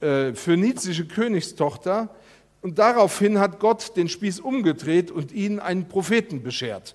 äh, 0.00 0.32
phönizische 0.32 1.06
Königstochter. 1.06 2.14
Und 2.62 2.78
daraufhin 2.78 3.38
hat 3.38 3.58
Gott 3.58 3.96
den 3.96 4.08
Spieß 4.08 4.40
umgedreht 4.40 5.10
und 5.10 5.32
ihnen 5.32 5.60
einen 5.60 5.88
Propheten 5.88 6.42
beschert. 6.42 6.94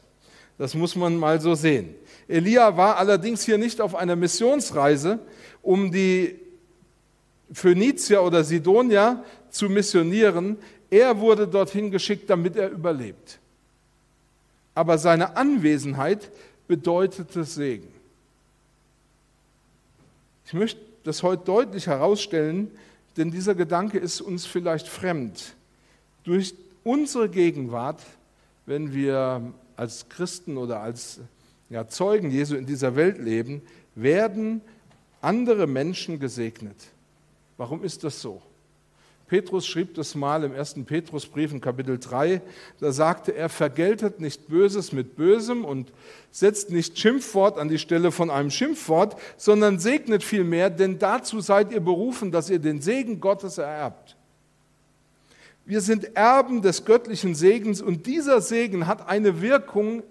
Das 0.58 0.74
muss 0.74 0.96
man 0.96 1.18
mal 1.18 1.42
so 1.42 1.56
sehen. 1.56 1.96
Elia 2.28 2.78
war 2.78 2.98
allerdings 2.98 3.44
hier 3.44 3.58
nicht 3.58 3.82
auf 3.82 3.96
einer 3.96 4.16
Missionsreise, 4.16 5.20
um 5.62 5.92
die 5.92 6.40
Phönizier 7.52 8.24
oder 8.24 8.44
Sidonier 8.44 9.24
zu 9.50 9.70
missionieren. 9.70 10.58
Er 10.90 11.20
wurde 11.20 11.48
dorthin 11.48 11.92
geschickt, 11.92 12.30
damit 12.30 12.56
er 12.56 12.70
überlebt. 12.70 13.40
Aber 14.74 14.98
seine 14.98 15.36
Anwesenheit 15.36 16.32
bedeutete 16.68 17.44
Segen. 17.44 17.88
Ich 20.46 20.54
möchte 20.54 20.80
das 21.04 21.24
heute 21.24 21.44
deutlich 21.44 21.88
herausstellen, 21.88 22.72
denn 23.18 23.32
dieser 23.32 23.56
Gedanke 23.56 23.98
ist 23.98 24.22
uns 24.22 24.46
vielleicht 24.46 24.88
fremd. 24.88 25.55
Durch 26.25 26.55
unsere 26.84 27.29
Gegenwart, 27.29 28.01
wenn 28.65 28.94
wir 28.94 29.53
als 29.75 30.10
Christen 30.10 30.58
oder 30.58 30.82
als 30.82 31.20
ja, 31.70 31.88
Zeugen 31.88 32.32
Jesu 32.32 32.55
in 32.55 32.65
dieser 32.65 32.96
Welt 32.96 33.20
leben, 33.20 33.62
werden 33.94 34.62
andere 35.22 35.67
Menschen 35.67 36.20
gesegnet. 36.20 36.75
Warum 37.58 37.84
ist 37.84 38.03
das 38.03 38.22
so? 38.22 38.41
Petrus 39.27 39.65
schrieb 39.65 39.96
das 39.96 40.13
mal 40.13 40.44
im 40.44 40.53
ersten 40.53 40.86
Petrusbrief 40.86 41.51
in 41.51 41.62
Kapitel 41.62 41.98
3, 41.98 42.41
da 42.79 42.91
sagte 42.91 43.34
er, 43.34 43.50
vergeltet 43.50 44.20
nicht 44.20 44.48
Böses 44.48 44.91
mit 44.91 45.15
Bösem 45.15 45.65
und 45.65 45.91
setzt 46.32 46.70
nicht 46.70 47.00
Schimpfwort 47.00 47.58
an 47.58 47.70
die 47.70 47.79
Stelle 47.79 48.12
von 48.12 48.29
einem 48.29 48.51
Schimpfwort, 48.51 49.15
sondern 49.38 49.79
segnet 49.79 50.24
vielmehr, 50.24 50.70
denn 50.70 51.00
dazu 51.00 51.41
seid 51.41 51.72
ihr 51.72 51.79
berufen, 51.79 52.32
dass 52.32 52.51
ihr 52.51 52.60
den 52.60 52.82
Segen 52.82 53.20
Gottes 53.20 53.58
ererbt. 53.58 54.15
Wir 55.66 55.82
sind 55.82 56.16
Erben 56.16 56.62
des 56.62 56.86
göttlichen 56.86 57.34
Segens 57.34 57.82
und 57.82 58.06
dieser 58.06 58.40
Segen 58.40 58.86
hat 58.86 59.08
eine 59.08 59.42
Wirkung 59.42 60.04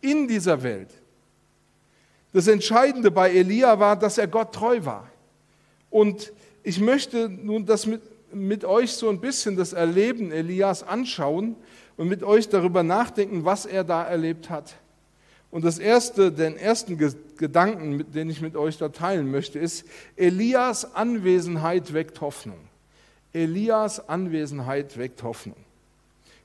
in 0.00 0.28
dieser 0.28 0.62
Welt. 0.62 0.88
Das 2.32 2.48
Entscheidende 2.48 3.10
bei 3.10 3.30
Elia 3.30 3.78
war, 3.78 3.96
dass 3.96 4.18
er 4.18 4.26
Gott 4.26 4.54
treu 4.54 4.84
war. 4.84 5.08
Und 5.90 6.32
ich 6.62 6.80
möchte 6.80 7.28
nun 7.28 7.66
das 7.66 7.86
mit, 7.86 8.00
mit 8.34 8.64
euch 8.64 8.92
so 8.92 9.10
ein 9.10 9.20
bisschen 9.20 9.56
das 9.56 9.74
Erleben 9.74 10.32
Elias 10.32 10.82
anschauen 10.82 11.54
und 11.96 12.08
mit 12.08 12.22
euch 12.22 12.48
darüber 12.48 12.82
nachdenken, 12.82 13.44
was 13.44 13.66
er 13.66 13.84
da 13.84 14.02
erlebt 14.02 14.48
hat. 14.48 14.74
Und 15.50 15.64
das 15.64 15.78
erste, 15.78 16.32
den 16.32 16.56
ersten 16.56 16.98
Gedanken, 17.36 18.10
den 18.10 18.28
ich 18.30 18.40
mit 18.40 18.56
euch 18.56 18.78
da 18.78 18.88
teilen 18.88 19.30
möchte, 19.30 19.58
ist, 19.58 19.84
Elias 20.16 20.96
Anwesenheit 20.96 21.92
weckt 21.92 22.20
Hoffnung. 22.20 22.58
Elias 23.34 24.08
Anwesenheit 24.08 24.96
weckt 24.96 25.22
Hoffnung. 25.22 25.56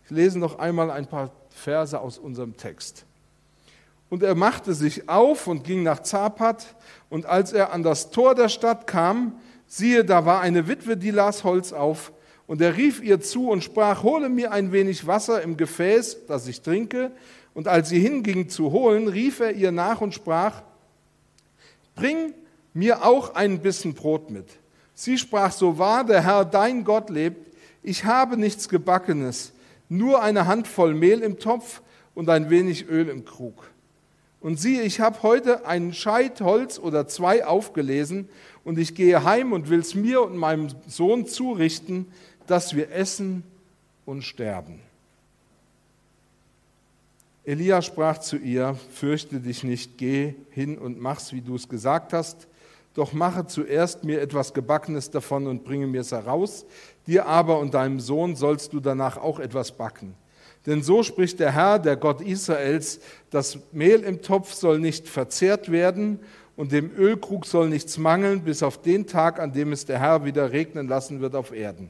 Ich 0.04 0.10
lese 0.12 0.40
noch 0.40 0.58
einmal 0.58 0.90
ein 0.90 1.06
paar 1.06 1.32
Verse 1.50 2.00
aus 2.00 2.18
unserem 2.18 2.58
Text. 2.58 3.06
Und 4.10 4.24
er 4.24 4.34
machte 4.34 4.74
sich 4.74 5.08
auf 5.08 5.46
und 5.46 5.64
ging 5.64 5.84
nach 5.84 6.00
Zapat. 6.00 6.76
Und 7.10 7.28
als 7.28 7.54
er 7.54 7.72
an 7.72 7.84
das 7.84 8.10
Tor 8.10 8.34
der 8.34 8.50
Stadt 8.50 8.88
kam, 8.88 9.40
siehe, 9.68 10.04
da 10.04 10.26
war 10.26 10.42
eine 10.42 10.68
Witwe, 10.68 10.98
die 10.98 11.12
las 11.12 11.44
Holz 11.44 11.74
auf. 11.74 12.12
Und 12.48 12.60
er 12.60 12.76
rief 12.76 13.04
ihr 13.04 13.22
zu 13.22 13.50
und 13.50 13.64
sprach, 13.64 14.02
hole 14.02 14.28
mir 14.28 14.52
ein 14.52 14.72
wenig 14.72 15.06
Wasser 15.06 15.44
im 15.44 15.58
Gefäß, 15.58 16.26
das 16.26 16.48
ich 16.48 16.62
trinke. 16.62 17.12
Und 17.54 17.68
als 17.68 17.90
sie 17.90 18.00
hinging 18.00 18.50
zu 18.50 18.72
holen, 18.72 19.08
rief 19.08 19.40
er 19.40 19.52
ihr 19.52 19.72
nach 19.72 20.02
und 20.02 20.16
sprach, 20.16 20.64
bring 21.94 22.34
mir 22.74 23.06
auch 23.06 23.36
ein 23.36 23.62
Bissen 23.62 23.94
Brot 23.94 24.32
mit. 24.32 24.48
Sie 25.00 25.18
sprach, 25.18 25.54
so 25.54 25.78
wahr 25.78 26.04
der 26.04 26.26
Herr 26.26 26.44
dein 26.44 26.84
Gott 26.84 27.10
lebt, 27.10 27.56
ich 27.84 28.04
habe 28.04 28.36
nichts 28.36 28.68
Gebackenes, 28.68 29.54
nur 29.88 30.22
eine 30.22 30.46
Handvoll 30.46 30.94
Mehl 30.94 31.22
im 31.22 31.40
Topf 31.40 31.82
und 32.16 32.28
ein 32.28 32.50
wenig 32.50 32.90
Öl 32.90 33.08
im 33.08 33.24
Krug. 33.24 33.72
Und 34.42 34.60
siehe, 34.60 34.82
ich 34.82 35.00
habe 35.00 35.24
heute 35.24 35.66
ein 35.66 35.94
Scheit 35.94 36.42
Holz 36.42 36.78
oder 36.78 37.08
zwei 37.08 37.46
aufgelesen 37.46 38.28
und 38.66 38.78
ich 38.78 38.94
gehe 38.94 39.24
heim 39.24 39.54
und 39.54 39.70
will 39.70 39.80
es 39.80 39.96
mir 39.96 40.22
und 40.22 40.36
meinem 40.36 40.68
Sohn 40.86 41.26
zurichten, 41.26 42.06
dass 42.46 42.76
wir 42.76 42.92
essen 42.92 43.44
und 44.06 44.24
sterben. 44.24 44.82
Elia 47.46 47.82
sprach 47.82 48.18
zu 48.18 48.36
ihr, 48.36 48.78
fürchte 48.92 49.40
dich 49.40 49.64
nicht, 49.64 49.98
geh 49.98 50.34
hin 50.52 50.78
und 50.78 51.00
mach's, 51.00 51.32
wie 51.32 51.40
du 51.40 51.56
es 51.56 51.70
gesagt 51.70 52.12
hast, 52.12 52.49
doch 53.00 53.14
mache 53.14 53.48
zuerst 53.48 54.04
mir 54.04 54.22
etwas 54.22 54.54
Gebackenes 54.54 55.10
davon 55.10 55.48
und 55.48 55.64
bringe 55.64 55.88
mir 55.88 56.02
es 56.02 56.12
heraus, 56.12 56.66
dir 57.08 57.26
aber 57.28 57.60
und 57.60 57.74
deinem 57.74 58.02
Sohn 58.02 58.36
sollst 58.36 58.74
du 58.74 58.82
danach 58.82 59.16
auch 59.16 59.40
etwas 59.40 59.72
backen. 59.72 60.16
Denn 60.66 60.84
so 60.84 61.02
spricht 61.02 61.40
der 61.40 61.54
Herr, 61.54 61.80
der 61.80 61.96
Gott 61.96 62.20
Israels, 62.20 63.00
das 63.30 63.58
Mehl 63.72 64.02
im 64.02 64.22
Topf 64.22 64.54
soll 64.54 64.80
nicht 64.80 65.08
verzehrt 65.08 65.72
werden 65.72 66.20
und 66.58 66.74
dem 66.74 66.92
Ölkrug 66.94 67.46
soll 67.46 67.70
nichts 67.70 67.98
mangeln, 67.98 68.44
bis 68.44 68.64
auf 68.64 68.82
den 68.82 69.08
Tag, 69.08 69.40
an 69.40 69.54
dem 69.54 69.72
es 69.72 69.86
der 69.86 70.00
Herr 70.00 70.26
wieder 70.26 70.52
regnen 70.52 70.90
lassen 70.90 71.22
wird 71.22 71.36
auf 71.36 71.54
Erden. 71.54 71.90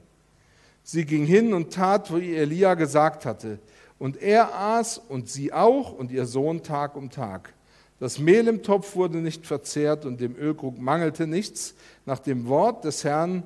Sie 0.84 1.06
ging 1.06 1.26
hin 1.26 1.56
und 1.56 1.74
tat, 1.74 2.16
wie 2.16 2.36
Elia 2.36 2.76
gesagt 2.76 3.26
hatte. 3.26 3.58
Und 3.98 4.22
er 4.22 4.54
aß 4.54 5.00
und 5.10 5.28
sie 5.28 5.52
auch 5.52 5.92
und 5.92 6.12
ihr 6.12 6.28
Sohn 6.28 6.62
Tag 6.62 6.96
um 6.96 7.10
Tag. 7.10 7.54
Das 8.00 8.18
Mehl 8.18 8.48
im 8.48 8.64
Topf 8.64 8.96
wurde 8.96 9.18
nicht 9.18 9.46
verzehrt 9.46 10.06
und 10.06 10.22
dem 10.22 10.36
Ölkrug 10.38 10.80
mangelte 10.80 11.28
nichts 11.28 11.76
nach 12.06 12.20
dem 12.20 12.48
Wort 12.48 12.86
des 12.86 13.04
Herrn, 13.04 13.44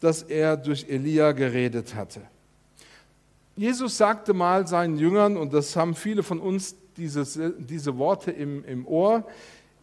das 0.00 0.22
er 0.22 0.56
durch 0.56 0.86
Elia 0.88 1.32
geredet 1.32 1.94
hatte. 1.94 2.20
Jesus 3.56 3.96
sagte 3.96 4.34
mal 4.34 4.66
seinen 4.66 4.98
Jüngern, 4.98 5.36
und 5.36 5.52
das 5.52 5.74
haben 5.74 5.94
viele 5.94 6.22
von 6.22 6.40
uns 6.40 6.76
dieses, 6.96 7.38
diese 7.58 7.98
Worte 7.98 8.30
im, 8.30 8.64
im 8.64 8.86
Ohr, 8.86 9.24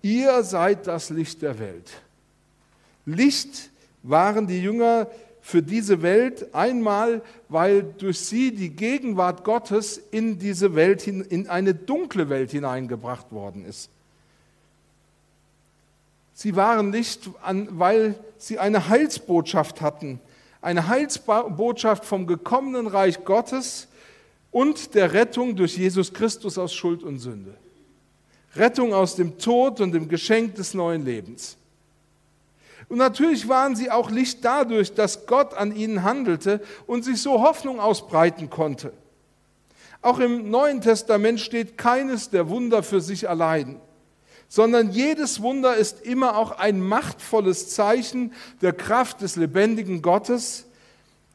ihr 0.02 0.44
seid 0.44 0.88
das 0.88 1.10
Licht 1.10 1.42
der 1.42 1.60
Welt. 1.60 1.92
Licht 3.06 3.72
waren 4.04 4.48
die 4.48 4.62
Jünger 4.62 5.08
für 5.42 5.62
diese 5.62 6.02
Welt 6.02 6.54
einmal, 6.56 7.22
weil 7.50 7.84
durch 7.84 8.20
sie 8.20 8.54
die 8.56 8.70
Gegenwart 8.70 9.44
Gottes 9.44 10.00
in 10.12 10.40
diese 10.40 10.76
Welt, 10.76 11.06
in 11.08 11.50
eine 11.50 11.74
dunkle 11.74 12.30
Welt 12.30 12.52
hineingebracht 12.52 13.32
worden 13.32 13.66
ist. 13.66 13.90
Sie 16.34 16.56
waren 16.56 16.92
Licht, 16.92 17.30
weil 17.70 18.16
sie 18.38 18.60
eine 18.60 18.90
Heilsbotschaft 18.90 19.82
hatten, 19.82 20.20
eine 20.62 20.88
Heilsbotschaft 20.88 22.06
vom 22.06 22.26
gekommenen 22.26 22.88
Reich 22.88 23.24
Gottes 23.24 23.88
und 24.52 24.96
der 24.96 25.14
Rettung 25.14 25.56
durch 25.56 25.78
Jesus 25.78 26.14
Christus 26.14 26.58
aus 26.58 26.74
Schuld 26.74 27.04
und 27.04 27.20
Sünde. 27.20 27.56
Rettung 28.56 28.94
aus 28.94 29.16
dem 29.16 29.38
Tod 29.38 29.82
und 29.82 29.94
dem 29.94 30.08
Geschenk 30.08 30.56
des 30.56 30.74
neuen 30.74 31.06
Lebens. 31.06 31.58
Und 32.90 32.98
natürlich 32.98 33.48
waren 33.48 33.76
sie 33.76 33.90
auch 33.90 34.12
Licht 34.12 34.44
dadurch, 34.44 34.94
dass 34.94 35.26
Gott 35.26 35.54
an 35.54 35.76
ihnen 35.76 36.04
handelte 36.04 36.62
und 36.86 37.04
sich 37.04 37.22
so 37.22 37.42
Hoffnung 37.42 37.80
ausbreiten 37.80 38.50
konnte. 38.50 38.94
Auch 40.02 40.20
im 40.20 40.50
Neuen 40.50 40.82
Testament 40.82 41.40
steht 41.40 41.78
keines 41.78 42.30
der 42.30 42.50
Wunder 42.50 42.84
für 42.84 43.02
sich 43.02 43.30
allein, 43.30 43.80
sondern 44.54 44.92
jedes 44.92 45.42
Wunder 45.42 45.78
ist 45.78 46.06
immer 46.06 46.38
auch 46.38 46.60
ein 46.60 46.80
machtvolles 46.80 47.70
Zeichen 47.70 48.34
der 48.62 48.72
Kraft 48.72 49.22
des 49.22 49.36
lebendigen 49.36 50.04
Gottes, 50.04 50.68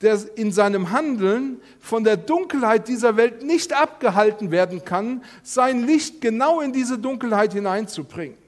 der 0.03 0.21
in 0.37 0.53
seinem 0.53 0.93
Handeln 0.93 1.61
von 1.81 2.05
der 2.05 2.17
Dunkelheit 2.17 2.87
dieser 2.87 3.17
Welt 3.17 3.43
nicht 3.43 3.73
abgehalten 3.73 4.53
werden 4.53 4.85
kann, 4.85 5.25
sein 5.43 5.85
Licht 5.85 6.21
genau 6.21 6.61
in 6.61 6.73
diese 6.73 6.97
Dunkelheit 6.97 7.55
hineinzubringen. 7.55 8.39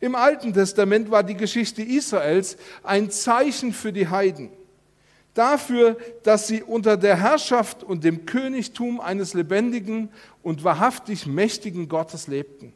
Im 0.00 0.16
Alten 0.16 0.52
Testament 0.52 1.08
war 1.12 1.22
die 1.22 1.36
Geschichte 1.36 1.80
Israels 1.80 2.56
ein 2.82 3.08
Zeichen 3.08 3.72
für 3.72 3.92
die 3.92 4.08
Heiden, 4.08 4.50
dafür, 5.34 5.96
dass 6.24 6.48
sie 6.48 6.64
unter 6.64 6.96
der 6.96 7.14
Herrschaft 7.14 7.84
und 7.84 8.02
dem 8.02 8.26
Königtum 8.26 9.00
eines 9.00 9.32
lebendigen 9.32 10.08
und 10.42 10.64
wahrhaftig 10.64 11.28
mächtigen 11.28 11.88
Gottes 11.88 12.26
lebten. 12.26 12.72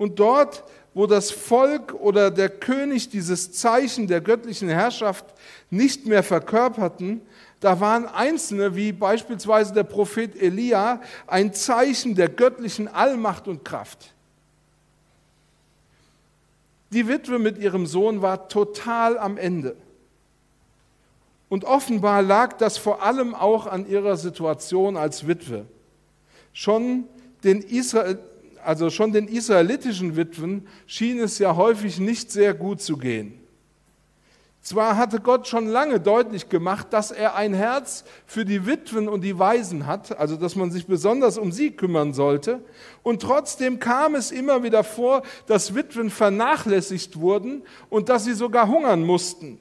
Und 0.00 0.18
dort, 0.18 0.64
wo 0.94 1.06
das 1.06 1.30
Volk 1.30 1.92
oder 1.92 2.30
der 2.30 2.48
König 2.48 3.10
dieses 3.10 3.52
Zeichen 3.52 4.06
der 4.06 4.22
göttlichen 4.22 4.70
Herrschaft 4.70 5.26
nicht 5.68 6.06
mehr 6.06 6.22
verkörperten, 6.22 7.20
da 7.60 7.80
waren 7.80 8.06
Einzelne, 8.06 8.74
wie 8.74 8.92
beispielsweise 8.92 9.74
der 9.74 9.82
Prophet 9.82 10.40
Elia, 10.40 11.02
ein 11.26 11.52
Zeichen 11.52 12.14
der 12.14 12.30
göttlichen 12.30 12.88
Allmacht 12.88 13.46
und 13.46 13.62
Kraft. 13.62 14.14
Die 16.94 17.06
Witwe 17.06 17.38
mit 17.38 17.58
ihrem 17.58 17.84
Sohn 17.84 18.22
war 18.22 18.48
total 18.48 19.18
am 19.18 19.36
Ende. 19.36 19.76
Und 21.50 21.66
offenbar 21.66 22.22
lag 22.22 22.54
das 22.54 22.78
vor 22.78 23.02
allem 23.02 23.34
auch 23.34 23.66
an 23.66 23.86
ihrer 23.86 24.16
Situation 24.16 24.96
als 24.96 25.26
Witwe. 25.26 25.66
Schon 26.54 27.04
den, 27.44 27.60
Israel, 27.60 28.18
also 28.64 28.90
schon 28.90 29.12
den 29.12 29.28
israelitischen 29.28 30.16
Witwen 30.16 30.66
schien 30.86 31.18
es 31.20 31.38
ja 31.38 31.56
häufig 31.56 31.98
nicht 31.98 32.30
sehr 32.30 32.54
gut 32.54 32.80
zu 32.80 32.96
gehen. 32.96 33.40
Zwar 34.62 34.98
hatte 34.98 35.20
Gott 35.20 35.48
schon 35.48 35.66
lange 35.68 36.00
deutlich 36.00 36.50
gemacht, 36.50 36.88
dass 36.90 37.10
er 37.10 37.34
ein 37.34 37.54
Herz 37.54 38.04
für 38.26 38.44
die 38.44 38.66
Witwen 38.66 39.08
und 39.08 39.22
die 39.22 39.38
Waisen 39.38 39.86
hat, 39.86 40.18
also 40.18 40.36
dass 40.36 40.54
man 40.54 40.70
sich 40.70 40.86
besonders 40.86 41.38
um 41.38 41.50
sie 41.50 41.70
kümmern 41.70 42.12
sollte, 42.12 42.60
und 43.02 43.22
trotzdem 43.22 43.78
kam 43.78 44.14
es 44.14 44.30
immer 44.30 44.62
wieder 44.62 44.84
vor, 44.84 45.22
dass 45.46 45.74
Witwen 45.74 46.10
vernachlässigt 46.10 47.18
wurden 47.18 47.62
und 47.88 48.10
dass 48.10 48.26
sie 48.26 48.34
sogar 48.34 48.68
hungern 48.68 49.02
mussten. 49.02 49.58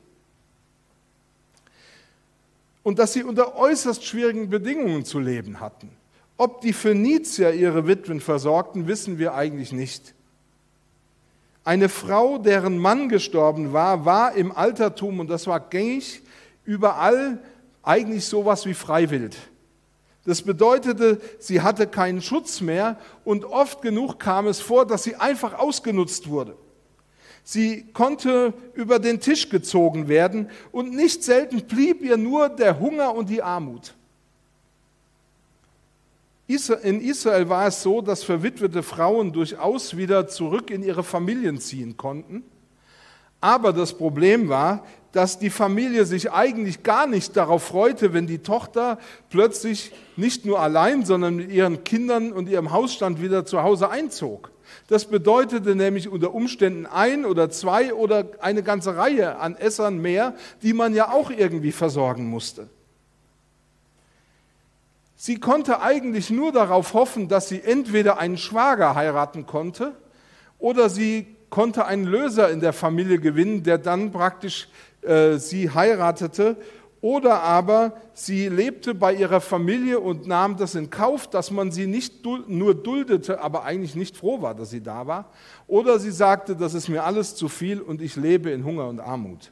Und 2.84 3.00
dass 3.00 3.14
sie 3.14 3.24
unter 3.24 3.56
äußerst 3.56 4.04
schwierigen 4.04 4.50
Bedingungen 4.50 5.06
zu 5.06 5.20
leben 5.20 5.62
hatten. 5.62 5.92
Ob 6.40 6.62
die 6.62 6.72
Phönizier 6.72 7.52
ihre 7.52 7.86
Witwen 7.86 8.22
versorgten, 8.22 8.88
wissen 8.88 9.20
wir 9.20 9.34
eigentlich 9.34 9.74
nicht. 9.74 10.14
Eine 11.66 11.90
Frau, 11.90 12.38
deren 12.38 12.78
Mann 12.78 13.10
gestorben 13.10 13.74
war, 13.74 14.06
war 14.06 14.32
im 14.36 14.54
Altertum, 14.54 15.20
und 15.20 15.30
das 15.30 15.48
war 15.48 15.60
gängig, 15.60 16.22
überall 16.64 17.40
eigentlich 17.84 18.24
sowas 18.24 18.66
wie 18.66 18.74
freiwillig. 18.74 19.36
Das 20.24 20.42
bedeutete, 20.42 21.20
sie 21.40 21.60
hatte 21.60 21.88
keinen 21.88 22.22
Schutz 22.22 22.62
mehr 22.62 22.98
und 23.26 23.44
oft 23.44 23.82
genug 23.82 24.18
kam 24.18 24.48
es 24.48 24.62
vor, 24.62 24.88
dass 24.88 25.04
sie 25.04 25.18
einfach 25.18 25.60
ausgenutzt 25.60 26.30
wurde. 26.30 26.56
Sie 27.44 27.92
konnte 27.92 28.54
über 28.76 29.00
den 29.00 29.20
Tisch 29.20 29.50
gezogen 29.50 30.08
werden 30.08 30.50
und 30.72 30.94
nicht 30.96 31.22
selten 31.22 31.64
blieb 31.64 32.02
ihr 32.02 32.16
nur 32.16 32.48
der 32.48 32.80
Hunger 32.80 33.14
und 33.14 33.30
die 33.30 33.42
Armut. 33.42 33.94
In 36.50 37.00
Israel 37.00 37.48
war 37.48 37.68
es 37.68 37.84
so, 37.84 38.02
dass 38.02 38.24
verwitwete 38.24 38.82
Frauen 38.82 39.32
durchaus 39.34 39.96
wieder 39.96 40.28
zurück 40.28 40.72
in 40.72 40.82
ihre 40.82 41.04
Familien 41.04 41.60
ziehen 41.60 41.96
konnten. 41.96 42.44
Aber 43.40 43.72
das 43.72 43.96
Problem 43.96 44.50
war, 44.50 44.84
dass 45.12 45.38
die 45.38 45.52
Familie 45.52 46.06
sich 46.06 46.32
eigentlich 46.32 46.82
gar 46.82 47.06
nicht 47.06 47.38
darauf 47.38 47.62
freute, 47.62 48.14
wenn 48.14 48.26
die 48.26 48.40
Tochter 48.40 48.98
plötzlich 49.30 49.92
nicht 50.16 50.44
nur 50.44 50.60
allein, 50.60 51.06
sondern 51.06 51.36
mit 51.36 51.52
ihren 51.52 51.84
Kindern 51.84 52.32
und 52.32 52.50
ihrem 52.50 52.72
Hausstand 52.72 53.22
wieder 53.22 53.46
zu 53.46 53.62
Hause 53.62 53.92
einzog. 53.92 54.50
Das 54.88 55.06
bedeutete 55.06 55.76
nämlich 55.76 56.10
unter 56.10 56.34
Umständen 56.34 56.88
ein 56.88 57.26
oder 57.26 57.52
zwei 57.52 57.94
oder 57.94 58.26
eine 58.40 58.64
ganze 58.64 58.98
Reihe 58.98 59.38
an 59.38 59.56
Essern 59.56 60.00
mehr, 60.00 60.36
die 60.64 60.74
man 60.74 60.96
ja 60.96 61.12
auch 61.12 61.30
irgendwie 61.30 61.72
versorgen 61.72 62.28
musste. 62.28 62.70
Sie 65.22 65.38
konnte 65.38 65.82
eigentlich 65.82 66.30
nur 66.30 66.54
darauf 66.54 66.94
hoffen, 66.94 67.28
dass 67.28 67.50
sie 67.50 67.62
entweder 67.62 68.20
einen 68.20 68.38
Schwager 68.38 68.96
heiraten 68.96 69.46
konnte 69.46 69.94
oder 70.60 70.90
sie 70.90 71.36
konnte 71.50 71.86
einen 71.86 72.06
Löser 72.06 72.50
in 72.50 72.62
der 72.62 72.72
Familie 72.72 73.20
gewinnen, 73.20 73.62
der 73.62 73.80
dann 73.80 74.14
praktisch 74.14 74.70
äh, 75.02 75.36
sie 75.36 75.70
heiratete. 75.72 76.56
Oder 77.02 77.44
aber 77.44 77.98
sie 78.14 78.48
lebte 78.48 78.96
bei 78.96 79.14
ihrer 79.14 79.42
Familie 79.42 80.00
und 80.00 80.26
nahm 80.26 80.56
das 80.56 80.76
in 80.76 80.90
Kauf, 80.90 81.28
dass 81.28 81.52
man 81.52 81.74
sie 81.74 81.86
nicht 81.86 82.24
nur 82.24 82.74
duldete, 82.74 83.42
aber 83.42 83.66
eigentlich 83.66 83.96
nicht 83.96 84.16
froh 84.16 84.42
war, 84.42 84.56
dass 84.56 84.70
sie 84.70 84.82
da 84.82 85.06
war. 85.06 85.34
Oder 85.68 86.00
sie 86.00 86.12
sagte, 86.12 86.56
das 86.56 86.74
ist 86.74 86.88
mir 86.88 87.04
alles 87.04 87.36
zu 87.36 87.50
viel 87.50 87.82
und 87.82 88.02
ich 88.02 88.16
lebe 88.16 88.52
in 88.52 88.64
Hunger 88.64 88.88
und 88.88 89.02
Armut. 89.02 89.52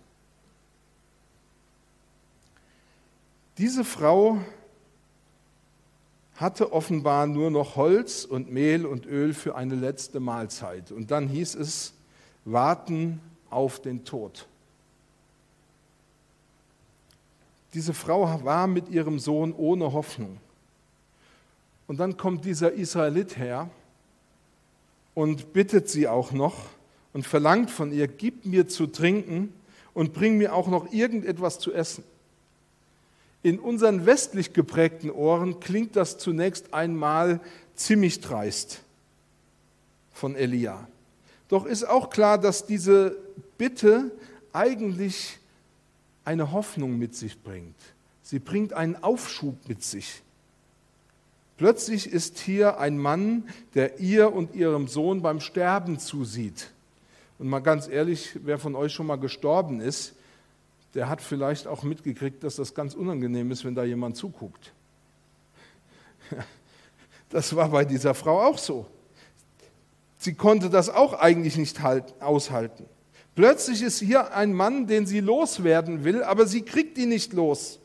Diese 3.57 3.83
Frau 3.83 4.37
hatte 6.37 6.71
offenbar 6.71 7.25
nur 7.25 7.49
noch 7.49 7.75
Holz 7.75 8.23
und 8.23 8.51
Mehl 8.51 8.85
und 8.85 9.05
Öl 9.07 9.33
für 9.33 9.55
eine 9.55 9.75
letzte 9.75 10.19
Mahlzeit. 10.19 10.91
Und 10.91 11.09
dann 11.09 11.27
hieß 11.27 11.55
es, 11.55 11.93
warten 12.45 13.19
auf 13.49 13.81
den 13.81 14.05
Tod. 14.05 14.47
Diese 17.73 17.93
Frau 17.93 18.43
war 18.45 18.67
mit 18.67 18.89
ihrem 18.89 19.19
Sohn 19.19 19.51
ohne 19.51 19.91
Hoffnung. 19.93 20.37
Und 21.87 21.99
dann 21.99 22.17
kommt 22.17 22.45
dieser 22.45 22.71
Israelit 22.71 23.37
her 23.37 23.69
und 25.15 25.53
bittet 25.53 25.89
sie 25.89 26.07
auch 26.07 26.31
noch 26.31 26.67
und 27.13 27.25
verlangt 27.25 27.71
von 27.71 27.91
ihr, 27.91 28.07
gib 28.07 28.45
mir 28.45 28.67
zu 28.67 28.85
trinken 28.85 29.53
und 29.95 30.13
bring 30.13 30.37
mir 30.37 30.53
auch 30.53 30.67
noch 30.67 30.93
irgendetwas 30.93 31.57
zu 31.57 31.73
essen. 31.73 32.03
In 33.43 33.59
unseren 33.59 34.05
westlich 34.05 34.53
geprägten 34.53 35.11
Ohren 35.11 35.59
klingt 35.59 35.95
das 35.95 36.17
zunächst 36.17 36.73
einmal 36.73 37.39
ziemlich 37.75 38.19
dreist 38.19 38.81
von 40.11 40.35
Elia. 40.35 40.87
Doch 41.47 41.65
ist 41.65 41.87
auch 41.87 42.09
klar, 42.09 42.37
dass 42.37 42.65
diese 42.65 43.15
Bitte 43.57 44.11
eigentlich 44.51 45.39
eine 46.25 46.51
Hoffnung 46.51 46.97
mit 46.97 47.15
sich 47.15 47.41
bringt. 47.41 47.75
Sie 48.21 48.39
bringt 48.39 48.73
einen 48.73 49.01
Aufschub 49.01 49.55
mit 49.69 49.83
sich. 49.83 50.21
Plötzlich 51.55 52.11
ist 52.11 52.37
hier 52.39 52.79
ein 52.79 52.97
Mann, 52.97 53.47
der 53.73 53.99
ihr 53.99 54.33
und 54.33 54.53
ihrem 54.53 54.87
Sohn 54.87 55.21
beim 55.21 55.39
Sterben 55.39 55.99
zusieht. 55.99 56.71
Und 57.39 57.47
mal 57.47 57.59
ganz 57.59 57.87
ehrlich, 57.87 58.37
wer 58.43 58.59
von 58.59 58.75
euch 58.75 58.91
schon 58.91 59.07
mal 59.07 59.15
gestorben 59.15 59.79
ist, 59.79 60.13
der 60.97 61.09
hat 61.09 61.21
vielleicht 61.21 61.67
auch 61.67 61.83
mitgekriegt, 61.83 62.43
dass 62.43 62.55
das 62.55 62.73
ganz 62.73 62.95
unangenehm 62.95 63.51
ist, 63.51 63.63
wenn 63.63 63.75
da 63.75 63.83
jemand 63.83 64.17
zuguckt. 64.17 64.73
Das 67.29 67.53
war 67.57 67.67
bei 67.67 67.83
dieser 67.83 68.13
Frau 68.13 68.41
auch 68.41 68.57
so. 68.57 68.85
Sie 70.17 70.33
konnte 70.33 70.69
das 70.69 70.87
auch 70.87 71.11
eigentlich 71.11 71.57
nicht 71.57 71.77
aushalten. 72.21 72.85
Plötzlich 73.35 73.81
ist 73.81 73.99
hier 73.99 74.33
ein 74.33 74.53
Mann, 74.53 74.87
den 74.87 75.05
sie 75.05 75.19
loswerden 75.19 76.05
will, 76.05 76.23
aber 76.23 76.47
sie 76.47 76.61
kriegt 76.61 76.97
ihn 76.97 77.09
nicht 77.09 77.33
los. 77.33 77.79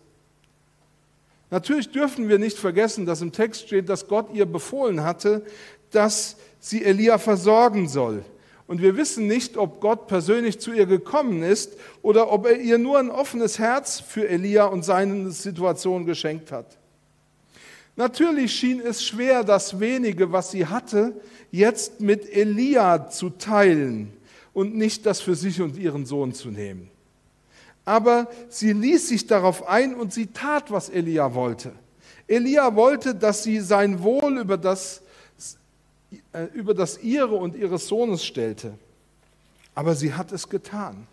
Natürlich 1.50 1.90
dürfen 1.90 2.28
wir 2.28 2.38
nicht 2.38 2.56
vergessen, 2.56 3.04
dass 3.04 3.20
im 3.20 3.32
Text 3.32 3.66
steht, 3.66 3.88
dass 3.88 4.06
Gott 4.06 4.32
ihr 4.32 4.46
befohlen 4.46 5.02
hatte, 5.02 5.44
dass 5.90 6.36
sie 6.60 6.84
Elia 6.84 7.18
versorgen 7.18 7.88
soll. 7.88 8.24
Und 8.72 8.80
wir 8.80 8.96
wissen 8.96 9.26
nicht, 9.26 9.58
ob 9.58 9.82
Gott 9.82 10.06
persönlich 10.06 10.58
zu 10.58 10.72
ihr 10.72 10.86
gekommen 10.86 11.42
ist 11.42 11.76
oder 12.00 12.32
ob 12.32 12.46
er 12.46 12.58
ihr 12.58 12.78
nur 12.78 12.98
ein 12.98 13.10
offenes 13.10 13.58
Herz 13.58 14.00
für 14.00 14.26
Elia 14.26 14.64
und 14.64 14.82
seine 14.82 15.30
Situation 15.30 16.06
geschenkt 16.06 16.50
hat. 16.50 16.78
Natürlich 17.96 18.54
schien 18.54 18.80
es 18.80 19.04
schwer, 19.04 19.44
das 19.44 19.78
wenige, 19.78 20.32
was 20.32 20.52
sie 20.52 20.64
hatte, 20.64 21.12
jetzt 21.50 22.00
mit 22.00 22.34
Elia 22.34 23.10
zu 23.10 23.28
teilen 23.28 24.10
und 24.54 24.74
nicht 24.74 25.04
das 25.04 25.20
für 25.20 25.34
sich 25.34 25.60
und 25.60 25.76
ihren 25.76 26.06
Sohn 26.06 26.32
zu 26.32 26.48
nehmen. 26.48 26.88
Aber 27.84 28.26
sie 28.48 28.72
ließ 28.72 29.06
sich 29.06 29.26
darauf 29.26 29.68
ein 29.68 29.94
und 29.94 30.14
sie 30.14 30.28
tat, 30.28 30.70
was 30.70 30.88
Elia 30.88 31.34
wollte. 31.34 31.72
Elia 32.26 32.74
wollte, 32.74 33.14
dass 33.14 33.42
sie 33.42 33.60
sein 33.60 34.02
Wohl 34.02 34.38
über 34.38 34.56
das 34.56 35.02
über 36.54 36.74
das 36.74 37.02
ihre 37.02 37.34
und 37.34 37.54
ihres 37.56 37.88
Sohnes 37.88 38.24
stellte. 38.24 38.74
Aber 39.74 39.94
sie 39.94 40.14
hat 40.14 40.32
es 40.32 40.48
getan. 40.48 41.06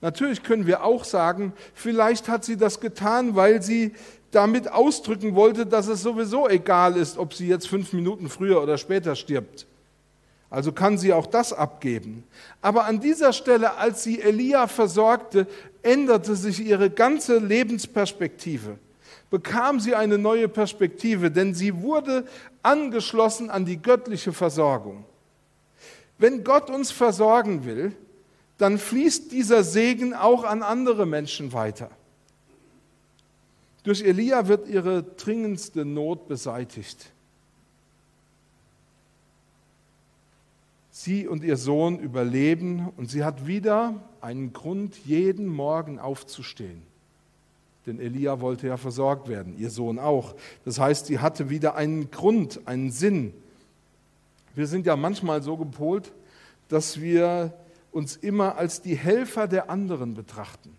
Natürlich 0.00 0.42
können 0.42 0.66
wir 0.66 0.84
auch 0.84 1.04
sagen, 1.04 1.52
vielleicht 1.74 2.28
hat 2.28 2.44
sie 2.44 2.56
das 2.56 2.80
getan, 2.80 3.34
weil 3.34 3.62
sie 3.62 3.92
damit 4.30 4.70
ausdrücken 4.70 5.34
wollte, 5.34 5.64
dass 5.64 5.86
es 5.88 6.02
sowieso 6.02 6.48
egal 6.48 6.96
ist, 6.96 7.16
ob 7.16 7.32
sie 7.32 7.48
jetzt 7.48 7.68
fünf 7.68 7.92
Minuten 7.92 8.28
früher 8.28 8.62
oder 8.62 8.76
später 8.76 9.16
stirbt. 9.16 9.66
Also 10.50 10.72
kann 10.72 10.98
sie 10.98 11.12
auch 11.12 11.26
das 11.26 11.52
abgeben. 11.52 12.24
Aber 12.60 12.84
an 12.84 13.00
dieser 13.00 13.32
Stelle, 13.32 13.76
als 13.78 14.04
sie 14.04 14.20
Elia 14.20 14.68
versorgte, 14.68 15.46
änderte 15.82 16.36
sich 16.36 16.60
ihre 16.60 16.90
ganze 16.90 17.38
Lebensperspektive. 17.38 18.78
Bekam 19.30 19.80
sie 19.80 19.94
eine 19.94 20.18
neue 20.18 20.48
Perspektive, 20.48 21.30
denn 21.30 21.54
sie 21.54 21.82
wurde 21.82 22.26
angeschlossen 22.62 23.50
an 23.50 23.64
die 23.64 23.80
göttliche 23.80 24.32
Versorgung. 24.32 25.04
Wenn 26.18 26.44
Gott 26.44 26.70
uns 26.70 26.90
versorgen 26.90 27.64
will, 27.64 27.92
dann 28.58 28.78
fließt 28.78 29.32
dieser 29.32 29.64
Segen 29.64 30.14
auch 30.14 30.44
an 30.44 30.62
andere 30.62 31.06
Menschen 31.06 31.52
weiter. 31.52 31.90
Durch 33.82 34.02
Elia 34.02 34.48
wird 34.48 34.68
ihre 34.68 35.02
dringendste 35.02 35.84
Not 35.84 36.26
beseitigt. 36.26 37.12
Sie 40.90 41.28
und 41.28 41.44
ihr 41.44 41.56
Sohn 41.56 41.98
überleben 41.98 42.88
und 42.96 43.10
sie 43.10 43.22
hat 43.22 43.46
wieder 43.46 44.02
einen 44.20 44.52
Grund, 44.52 44.96
jeden 45.04 45.46
Morgen 45.46 45.98
aufzustehen. 45.98 46.82
Denn 47.86 48.00
Elia 48.00 48.40
wollte 48.40 48.66
ja 48.66 48.76
versorgt 48.76 49.28
werden, 49.28 49.56
ihr 49.56 49.70
Sohn 49.70 49.98
auch. 49.98 50.34
Das 50.64 50.78
heißt, 50.78 51.06
sie 51.06 51.20
hatte 51.20 51.50
wieder 51.50 51.76
einen 51.76 52.10
Grund, 52.10 52.60
einen 52.66 52.90
Sinn. 52.90 53.32
Wir 54.54 54.66
sind 54.66 54.86
ja 54.86 54.96
manchmal 54.96 55.42
so 55.42 55.56
gepolt, 55.56 56.12
dass 56.68 57.00
wir 57.00 57.52
uns 57.92 58.16
immer 58.16 58.56
als 58.56 58.82
die 58.82 58.96
Helfer 58.96 59.46
der 59.46 59.70
anderen 59.70 60.14
betrachten. 60.14 60.76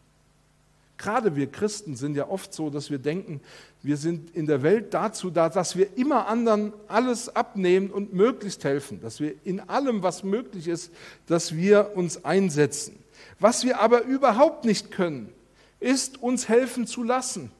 Gerade 0.97 1.35
wir 1.35 1.47
Christen 1.47 1.95
sind 1.95 2.17
ja 2.17 2.27
oft 2.27 2.53
so, 2.53 2.69
dass 2.71 2.89
wir 2.89 2.97
denken, 2.97 3.39
wir 3.83 3.97
sind 3.97 4.35
in 4.35 4.47
der 4.47 4.63
Welt 4.63 4.93
dazu 4.95 5.29
da, 5.29 5.47
dass 5.47 5.77
wir 5.77 5.95
immer 5.95 6.27
anderen 6.27 6.73
alles 6.87 7.33
abnehmen 7.35 7.91
und 7.91 8.13
möglichst 8.13 8.63
helfen, 8.63 8.99
dass 8.99 9.19
wir 9.19 9.35
in 9.43 9.59
allem, 9.69 10.01
was 10.01 10.23
möglich 10.23 10.67
ist, 10.67 10.91
dass 11.27 11.55
wir 11.55 11.91
uns 11.95 12.25
einsetzen. 12.25 12.97
Was 13.39 13.63
wir 13.63 13.79
aber 13.79 14.03
überhaupt 14.03 14.65
nicht 14.65 14.91
können, 14.91 15.29
ist 15.79 16.21
uns 16.21 16.47
helfen 16.49 16.87
zu 16.87 17.03
lassen. 17.03 17.51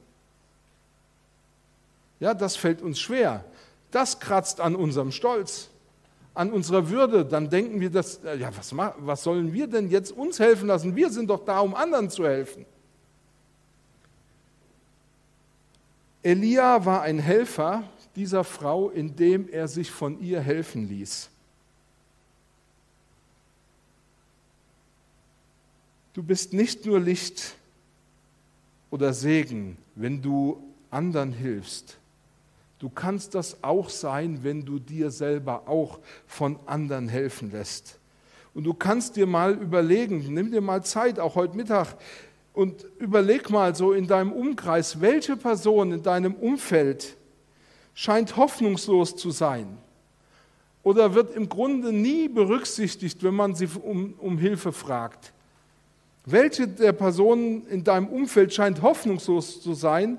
Ja, 2.20 2.34
das 2.34 2.56
fällt 2.56 2.82
uns 2.82 2.98
schwer. 2.98 3.44
Das 3.90 4.20
kratzt 4.20 4.60
an 4.60 4.74
unserem 4.74 5.12
Stolz, 5.12 5.68
an 6.34 6.52
unserer 6.52 6.90
Würde. 6.90 7.24
Dann 7.24 7.48
denken 7.48 7.80
wir, 7.80 7.90
dass, 7.90 8.20
ja, 8.38 8.50
was, 8.56 8.74
was 8.76 9.22
sollen 9.22 9.52
wir 9.52 9.66
denn 9.66 9.88
jetzt 9.88 10.12
uns 10.12 10.38
helfen 10.40 10.66
lassen? 10.66 10.96
Wir 10.96 11.10
sind 11.10 11.30
doch 11.30 11.44
da, 11.44 11.60
um 11.60 11.74
anderen 11.74 12.10
zu 12.10 12.26
helfen. 12.26 12.66
Elia 16.22 16.84
war 16.84 17.02
ein 17.02 17.18
Helfer 17.18 17.84
dieser 18.16 18.42
Frau, 18.42 18.90
indem 18.90 19.48
er 19.48 19.68
sich 19.68 19.90
von 19.90 20.20
ihr 20.20 20.40
helfen 20.40 20.88
ließ. 20.88 21.30
Du 26.14 26.22
bist 26.24 26.52
nicht 26.52 26.84
nur 26.84 26.98
Licht 26.98 27.54
oder 28.90 29.12
Segen, 29.12 29.76
wenn 29.94 30.22
du 30.22 30.62
anderen 30.90 31.32
hilfst. 31.32 31.98
Du 32.78 32.88
kannst 32.88 33.34
das 33.34 33.62
auch 33.62 33.90
sein, 33.90 34.40
wenn 34.42 34.64
du 34.64 34.78
dir 34.78 35.10
selber 35.10 35.64
auch 35.66 35.98
von 36.26 36.58
anderen 36.66 37.08
helfen 37.08 37.50
lässt. 37.50 37.98
Und 38.54 38.64
du 38.64 38.74
kannst 38.74 39.16
dir 39.16 39.26
mal 39.26 39.54
überlegen, 39.54 40.32
nimm 40.32 40.50
dir 40.50 40.60
mal 40.60 40.84
Zeit, 40.84 41.18
auch 41.18 41.34
heute 41.34 41.56
Mittag, 41.56 41.96
und 42.52 42.84
überleg 42.98 43.50
mal 43.50 43.74
so 43.74 43.92
in 43.92 44.06
deinem 44.06 44.32
Umkreis, 44.32 45.00
welche 45.00 45.36
Person 45.36 45.92
in 45.92 46.02
deinem 46.02 46.34
Umfeld 46.34 47.16
scheint 47.94 48.36
hoffnungslos 48.36 49.16
zu 49.16 49.30
sein 49.30 49.78
oder 50.82 51.14
wird 51.14 51.34
im 51.34 51.48
Grunde 51.48 51.92
nie 51.92 52.28
berücksichtigt, 52.28 53.22
wenn 53.22 53.34
man 53.34 53.54
sie 53.54 53.68
um, 53.82 54.14
um 54.14 54.38
Hilfe 54.38 54.72
fragt. 54.72 55.32
Welche 56.30 56.68
der 56.68 56.92
Personen 56.92 57.66
in 57.68 57.84
deinem 57.84 58.06
Umfeld 58.08 58.52
scheint 58.52 58.82
hoffnungslos 58.82 59.62
zu 59.62 59.72
sein 59.72 60.18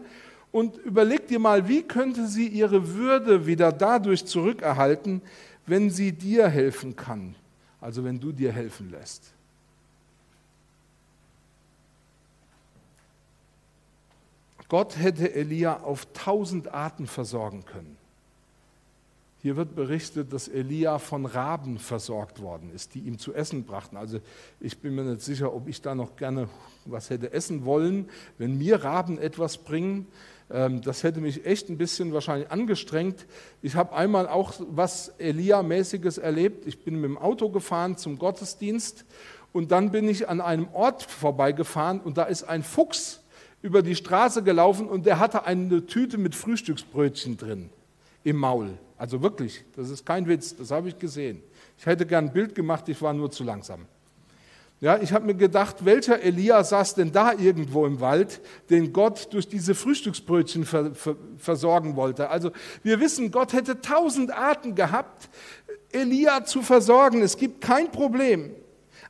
und 0.52 0.78
überleg 0.78 1.28
dir 1.28 1.38
mal, 1.38 1.68
wie 1.68 1.84
könnte 1.84 2.28
sie 2.28 2.48
ihre 2.48 2.96
Würde 2.96 3.46
wieder 3.46 3.72
dadurch 3.72 4.26
zurückerhalten, 4.26 5.22
wenn 5.68 5.92
sie 5.92 6.12
dir 6.12 6.48
helfen 6.48 6.96
kann, 6.96 7.36
also 7.80 8.04
wenn 8.04 8.20
du 8.20 8.32
dir 8.32 8.52
helfen 8.52 8.90
lässt. 8.90 9.34
Gott 14.68 14.98
hätte 14.98 15.32
Elia 15.32 15.82
auf 15.82 16.08
tausend 16.14 16.74
Arten 16.74 17.06
versorgen 17.06 17.66
können. 17.66 17.98
Hier 19.42 19.56
wird 19.56 19.74
berichtet, 19.74 20.34
dass 20.34 20.50
Elia 20.50 21.00
von 21.00 21.26
Raben 21.26 21.78
versorgt 21.78 22.42
worden 22.42 22.72
ist, 22.76 22.94
die 22.94 23.00
ihm 23.00 23.20
zu 23.20 23.34
essen 23.34 23.64
brachten. 23.64 23.96
Also 23.96 24.20
ich 24.60 24.80
bin 24.80 24.96
mir 24.96 25.04
nicht 25.04 25.22
sicher, 25.22 25.54
ob 25.54 25.70
ich 25.70 25.82
da 25.82 25.96
noch 25.96 26.18
gerne 26.18 26.50
was 26.84 27.10
hätte 27.10 27.32
essen 27.32 27.64
wollen, 27.64 28.10
wenn 28.38 28.58
mir 28.58 28.84
Raben 28.84 29.18
etwas 29.18 29.58
bringen. 29.60 30.08
Ähm, 30.52 30.82
das 30.82 31.04
hätte 31.04 31.22
mich 31.22 31.46
echt 31.46 31.70
ein 31.70 31.78
bisschen 31.78 32.12
wahrscheinlich 32.12 32.52
angestrengt. 32.52 33.28
Ich 33.62 33.76
habe 33.76 33.96
einmal 33.96 34.28
auch 34.28 34.56
was 34.72 35.14
Elia-mäßiges 35.20 36.18
erlebt. 36.18 36.66
Ich 36.68 36.84
bin 36.84 36.96
mit 36.96 37.10
dem 37.10 37.18
Auto 37.18 37.48
gefahren 37.50 37.96
zum 37.96 38.20
Gottesdienst 38.20 39.06
und 39.54 39.72
dann 39.72 39.92
bin 39.92 40.10
ich 40.10 40.28
an 40.28 40.42
einem 40.42 40.68
Ort 40.74 41.04
vorbeigefahren 41.04 42.02
und 42.02 42.18
da 42.18 42.24
ist 42.24 42.44
ein 42.44 42.62
Fuchs 42.62 43.22
über 43.62 43.84
die 43.84 43.96
Straße 43.96 44.44
gelaufen 44.44 44.90
und 44.90 45.06
der 45.06 45.18
hatte 45.18 45.46
eine 45.46 45.86
Tüte 45.86 46.18
mit 46.18 46.36
Frühstücksbrötchen 46.36 47.38
drin 47.38 47.70
im 48.26 48.36
Maul. 48.36 48.78
Also 49.00 49.22
wirklich, 49.22 49.64
das 49.78 49.90
ist 49.90 50.06
kein 50.06 50.28
Witz, 50.28 50.58
das 50.58 50.72
habe 50.72 50.90
ich 50.90 51.00
gesehen. 51.00 51.42
Ich 51.78 51.86
hätte 51.86 52.06
gern 52.06 52.26
ein 52.26 52.34
Bild 52.34 52.54
gemacht, 52.54 52.90
ich 52.90 53.02
war 53.02 53.14
nur 53.14 53.32
zu 53.32 53.46
langsam. 53.46 53.86
Ja, 54.82 54.98
ich 54.98 55.14
habe 55.14 55.26
mir 55.26 55.36
gedacht, 55.36 55.86
welcher 55.86 56.22
Elia 56.22 56.64
saß 56.64 56.96
denn 56.96 57.14
da 57.14 57.32
irgendwo 57.32 57.86
im 57.86 58.02
Wald, 58.02 58.42
den 58.70 58.92
Gott 58.92 59.30
durch 59.32 59.48
diese 59.48 59.74
Frühstücksbrötchen 59.74 60.66
ver, 60.66 60.94
ver, 60.96 61.16
versorgen 61.38 61.96
wollte? 61.96 62.30
Also 62.30 62.52
wir 62.84 63.00
wissen, 63.00 63.32
Gott 63.32 63.54
hätte 63.54 63.80
tausend 63.80 64.32
Arten 64.32 64.76
gehabt, 64.76 65.30
Elia 65.94 66.44
zu 66.44 66.62
versorgen. 66.62 67.22
Es 67.22 67.38
gibt 67.38 67.62
kein 67.62 67.92
Problem. 67.92 68.52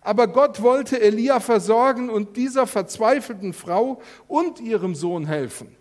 Aber 0.02 0.28
Gott 0.28 0.62
wollte 0.62 1.02
Elia 1.02 1.40
versorgen 1.40 2.12
und 2.12 2.38
dieser 2.38 2.68
verzweifelten 2.68 3.54
Frau 3.54 4.02
und 4.28 4.60
ihrem 4.60 4.94
Sohn 4.94 5.26
helfen. 5.26 5.76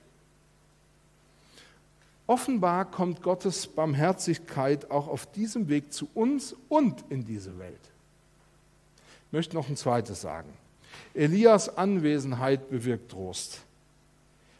Offenbar 2.29 2.85
kommt 2.85 3.23
Gottes 3.23 3.67
Barmherzigkeit 3.67 4.91
auch 4.91 5.09
auf 5.09 5.25
diesem 5.33 5.71
Weg 5.71 5.95
zu 5.95 6.09
uns 6.12 6.55
und 6.69 7.03
in 7.09 7.25
diese 7.25 7.59
Welt. 7.59 7.81
Ich 9.27 9.33
möchte 9.33 9.57
noch 9.57 9.67
ein 9.71 9.77
zweites 9.77 10.21
sagen. 10.21 10.53
Elias 11.14 11.79
Anwesenheit 11.79 12.69
bewirkt 12.69 13.12
Trost. 13.12 13.62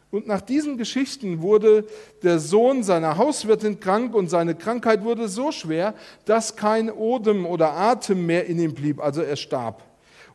Und 0.09 0.25
nach 0.25 0.41
diesen 0.41 0.79
Geschichten 0.79 1.43
wurde 1.43 1.85
der 2.23 2.39
Sohn 2.39 2.81
seiner 2.81 3.17
Hauswirtin 3.17 3.79
krank 3.79 4.15
und 4.15 4.31
seine 4.31 4.55
Krankheit 4.55 5.03
wurde 5.03 5.27
so 5.27 5.51
schwer, 5.51 5.93
dass 6.25 6.55
kein 6.55 6.91
Odem 6.91 7.45
oder 7.45 7.73
Atem 7.73 8.25
mehr 8.25 8.47
in 8.47 8.59
ihm 8.59 8.73
blieb, 8.73 8.99
also 8.99 9.21
er 9.21 9.35
starb. 9.35 9.83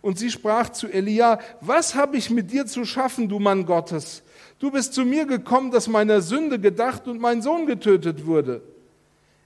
Und 0.01 0.21
sie 0.21 0.31
sprach 0.31 0.69
zu 0.69 0.87
Elia, 0.87 1.41
was 1.61 1.97
habe 1.97 2.17
ich 2.17 2.31
mit 2.31 2.53
dir 2.53 2.67
zu 2.67 2.85
schaffen, 2.85 3.29
du 3.29 3.41
Mann 3.41 3.67
Gottes? 3.67 4.23
Du 4.59 4.71
bist 4.71 4.95
zu 4.95 5.05
mir 5.05 5.27
gekommen, 5.27 5.71
dass 5.71 5.89
meiner 5.89 6.21
Sünde 6.21 6.59
gedacht 6.59 7.09
und 7.09 7.21
mein 7.21 7.43
Sohn 7.43 7.67
getötet 7.67 8.27
wurde. 8.27 8.63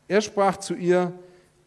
Er 0.07 0.21
sprach 0.21 0.57
zu 0.59 0.75
ihr, 0.75 1.12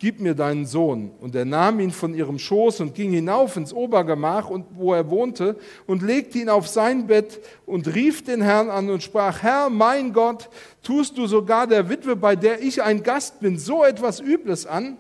gib 0.02 0.20
mir 0.20 0.34
deinen 0.34 0.66
Sohn. 0.66 1.12
Und 1.22 1.36
er 1.36 1.46
nahm 1.46 1.80
ihn 1.80 1.92
von 1.92 2.16
ihrem 2.16 2.40
Schoß 2.40 2.80
und 2.80 2.96
ging 2.96 3.12
hinauf 3.12 3.56
ins 3.56 3.72
Obergemach, 3.72 4.50
und, 4.50 4.66
wo 4.72 4.96
er 4.96 5.08
wohnte, 5.12 5.58
und 5.86 6.02
legte 6.02 6.40
ihn 6.40 6.50
auf 6.50 6.68
sein 6.68 7.06
Bett 7.06 7.40
und 7.68 7.94
rief 7.94 8.24
den 8.24 8.42
Herrn 8.42 8.72
an 8.72 8.90
und 8.90 9.04
sprach, 9.04 9.44
Herr, 9.44 9.70
mein 9.70 10.12
Gott, 10.12 10.50
tust 10.82 11.20
du 11.20 11.28
sogar 11.28 11.68
der 11.68 11.88
Witwe, 11.88 12.16
bei 12.16 12.36
der 12.36 12.64
ich 12.64 12.82
ein 12.82 13.04
Gast 13.04 13.42
bin, 13.42 13.60
so 13.60 13.84
etwas 13.84 14.20
Übles 14.20 14.66
an, 14.66 14.98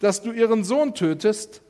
dass 0.00 0.22
du 0.22 0.32
ihren 0.32 0.64
Sohn 0.64 0.94
tötest? 0.94 1.60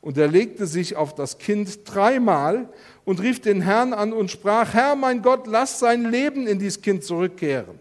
Und 0.00 0.16
er 0.16 0.28
legte 0.28 0.66
sich 0.66 0.96
auf 0.96 1.14
das 1.14 1.36
Kind 1.36 1.80
dreimal 1.84 2.70
und 3.08 3.22
rief 3.22 3.40
den 3.40 3.62
Herrn 3.62 3.94
an 3.94 4.12
und 4.12 4.30
sprach, 4.30 4.74
Herr, 4.74 4.94
mein 4.94 5.22
Gott, 5.22 5.46
lass 5.46 5.78
sein 5.78 6.10
Leben 6.10 6.46
in 6.46 6.58
dieses 6.58 6.82
Kind 6.82 7.02
zurückkehren. 7.02 7.78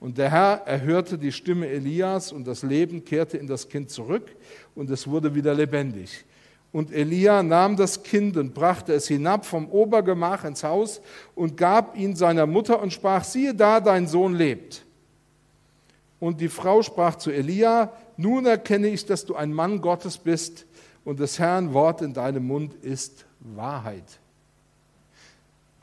Und 0.00 0.16
der 0.16 0.30
Herr 0.30 0.62
erhörte 0.64 1.18
die 1.18 1.32
Stimme 1.32 1.68
Elias 1.68 2.32
und 2.32 2.46
das 2.46 2.62
Leben 2.62 3.04
kehrte 3.04 3.36
in 3.36 3.46
das 3.46 3.68
Kind 3.68 3.90
zurück 3.90 4.34
und 4.74 4.88
es 4.88 5.06
wurde 5.06 5.34
wieder 5.34 5.52
lebendig. 5.52 6.24
Und 6.72 6.90
Elia 6.90 7.42
nahm 7.42 7.76
das 7.76 8.02
Kind 8.02 8.38
und 8.38 8.54
brachte 8.54 8.94
es 8.94 9.06
hinab 9.06 9.44
vom 9.44 9.68
Obergemach 9.68 10.46
ins 10.46 10.64
Haus 10.64 11.02
und 11.34 11.58
gab 11.58 11.94
ihn 11.94 12.16
seiner 12.16 12.46
Mutter 12.46 12.80
und 12.80 12.90
sprach, 12.90 13.24
siehe 13.24 13.54
da, 13.54 13.80
dein 13.80 14.06
Sohn 14.06 14.34
lebt. 14.34 14.82
Und 16.20 16.40
die 16.40 16.48
Frau 16.48 16.80
sprach 16.80 17.16
zu 17.16 17.30
Elia, 17.30 17.92
nun 18.16 18.46
erkenne 18.46 18.88
ich, 18.88 19.04
dass 19.04 19.26
du 19.26 19.34
ein 19.34 19.52
Mann 19.52 19.82
Gottes 19.82 20.16
bist 20.16 20.64
und 21.04 21.20
des 21.20 21.38
Herrn 21.38 21.74
Wort 21.74 22.00
in 22.00 22.14
deinem 22.14 22.46
Mund 22.46 22.72
ist 22.72 23.26
Wahrheit. 23.40 24.20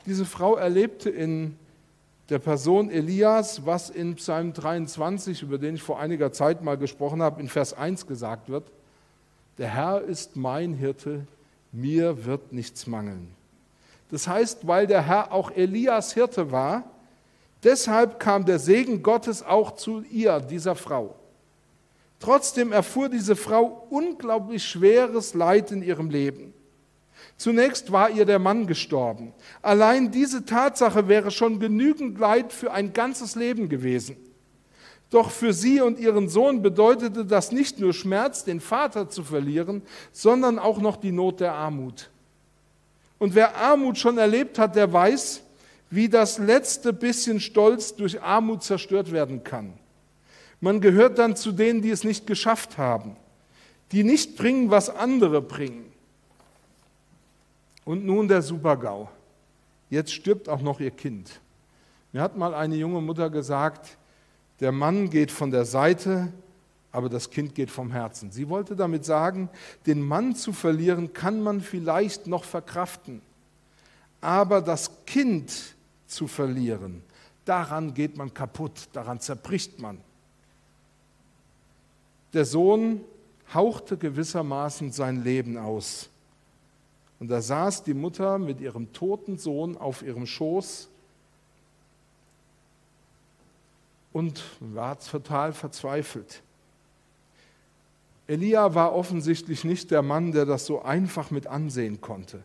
Diese 0.06 0.24
Frau 0.24 0.54
erlebte 0.54 1.10
in 1.10 1.56
der 2.28 2.38
Person 2.38 2.90
Elias, 2.90 3.66
was 3.66 3.90
in 3.90 4.14
Psalm 4.14 4.52
23, 4.52 5.42
über 5.42 5.58
den 5.58 5.74
ich 5.74 5.82
vor 5.82 5.98
einiger 5.98 6.32
Zeit 6.32 6.62
mal 6.62 6.76
gesprochen 6.76 7.22
habe, 7.22 7.40
in 7.40 7.48
Vers 7.48 7.74
1 7.74 8.06
gesagt 8.06 8.48
wird. 8.48 8.70
Der 9.58 9.68
Herr 9.68 10.02
ist 10.02 10.36
mein 10.36 10.74
Hirte, 10.74 11.26
mir 11.72 12.24
wird 12.24 12.52
nichts 12.52 12.86
mangeln. 12.86 13.28
Das 14.10 14.28
heißt, 14.28 14.66
weil 14.66 14.86
der 14.86 15.02
Herr 15.02 15.32
auch 15.32 15.50
Elias 15.50 16.14
Hirte 16.14 16.52
war, 16.52 16.84
deshalb 17.64 18.20
kam 18.20 18.44
der 18.44 18.60
Segen 18.60 19.02
Gottes 19.02 19.42
auch 19.42 19.74
zu 19.74 20.02
ihr, 20.02 20.38
dieser 20.40 20.76
Frau. 20.76 21.16
Trotzdem 22.20 22.72
erfuhr 22.72 23.08
diese 23.08 23.36
Frau 23.36 23.86
unglaublich 23.90 24.64
schweres 24.64 25.34
Leid 25.34 25.70
in 25.72 25.82
ihrem 25.82 26.10
Leben. 26.10 26.54
Zunächst 27.36 27.92
war 27.92 28.10
ihr 28.10 28.24
der 28.24 28.38
Mann 28.38 28.66
gestorben. 28.66 29.32
Allein 29.60 30.10
diese 30.10 30.46
Tatsache 30.46 31.08
wäre 31.08 31.30
schon 31.30 31.60
genügend 31.60 32.18
Leid 32.18 32.52
für 32.52 32.72
ein 32.72 32.92
ganzes 32.92 33.34
Leben 33.34 33.68
gewesen. 33.68 34.16
Doch 35.10 35.30
für 35.30 35.52
sie 35.52 35.80
und 35.80 36.00
ihren 36.00 36.28
Sohn 36.28 36.62
bedeutete 36.62 37.24
das 37.24 37.52
nicht 37.52 37.78
nur 37.78 37.92
Schmerz, 37.92 38.44
den 38.44 38.60
Vater 38.60 39.08
zu 39.08 39.22
verlieren, 39.22 39.82
sondern 40.12 40.58
auch 40.58 40.78
noch 40.78 40.96
die 40.96 41.12
Not 41.12 41.40
der 41.40 41.52
Armut. 41.52 42.10
Und 43.18 43.34
wer 43.34 43.56
Armut 43.56 43.98
schon 43.98 44.18
erlebt 44.18 44.58
hat, 44.58 44.74
der 44.74 44.92
weiß, 44.92 45.42
wie 45.90 46.08
das 46.08 46.38
letzte 46.38 46.92
bisschen 46.92 47.38
Stolz 47.40 47.94
durch 47.94 48.20
Armut 48.20 48.64
zerstört 48.64 49.12
werden 49.12 49.44
kann. 49.44 49.74
Man 50.60 50.80
gehört 50.80 51.18
dann 51.18 51.36
zu 51.36 51.52
denen, 51.52 51.82
die 51.82 51.90
es 51.90 52.02
nicht 52.02 52.26
geschafft 52.26 52.78
haben, 52.78 53.16
die 53.92 54.02
nicht 54.02 54.36
bringen, 54.36 54.70
was 54.70 54.90
andere 54.90 55.40
bringen. 55.40 55.92
Und 57.86 58.04
nun 58.04 58.28
der 58.28 58.42
Supergau. 58.42 59.08
Jetzt 59.88 60.12
stirbt 60.12 60.48
auch 60.48 60.60
noch 60.60 60.80
ihr 60.80 60.90
Kind. 60.90 61.40
Mir 62.12 62.20
hat 62.20 62.36
mal 62.36 62.52
eine 62.52 62.74
junge 62.74 63.00
Mutter 63.00 63.30
gesagt, 63.30 63.96
der 64.60 64.72
Mann 64.72 65.08
geht 65.08 65.30
von 65.30 65.52
der 65.52 65.64
Seite, 65.64 66.32
aber 66.90 67.08
das 67.08 67.30
Kind 67.30 67.54
geht 67.54 67.70
vom 67.70 67.92
Herzen. 67.92 68.32
Sie 68.32 68.48
wollte 68.48 68.74
damit 68.74 69.04
sagen, 69.04 69.48
den 69.86 70.02
Mann 70.02 70.34
zu 70.34 70.52
verlieren 70.52 71.12
kann 71.12 71.40
man 71.40 71.60
vielleicht 71.60 72.26
noch 72.26 72.42
verkraften, 72.42 73.22
aber 74.20 74.60
das 74.60 74.90
Kind 75.06 75.76
zu 76.08 76.26
verlieren, 76.26 77.02
daran 77.44 77.94
geht 77.94 78.16
man 78.16 78.34
kaputt, 78.34 78.88
daran 78.94 79.20
zerbricht 79.20 79.78
man. 79.78 79.98
Der 82.32 82.44
Sohn 82.44 83.02
hauchte 83.54 83.96
gewissermaßen 83.96 84.90
sein 84.90 85.22
Leben 85.22 85.56
aus. 85.56 86.10
Und 87.18 87.28
da 87.28 87.40
saß 87.40 87.82
die 87.82 87.94
Mutter 87.94 88.38
mit 88.38 88.60
ihrem 88.60 88.92
toten 88.92 89.38
Sohn 89.38 89.76
auf 89.76 90.02
ihrem 90.02 90.26
Schoß 90.26 90.88
und 94.12 94.42
war 94.60 94.98
total 94.98 95.52
verzweifelt. 95.52 96.42
Elia 98.26 98.74
war 98.74 98.94
offensichtlich 98.94 99.64
nicht 99.64 99.90
der 99.90 100.02
Mann, 100.02 100.32
der 100.32 100.46
das 100.46 100.66
so 100.66 100.82
einfach 100.82 101.30
mit 101.30 101.46
ansehen 101.46 102.00
konnte. 102.00 102.42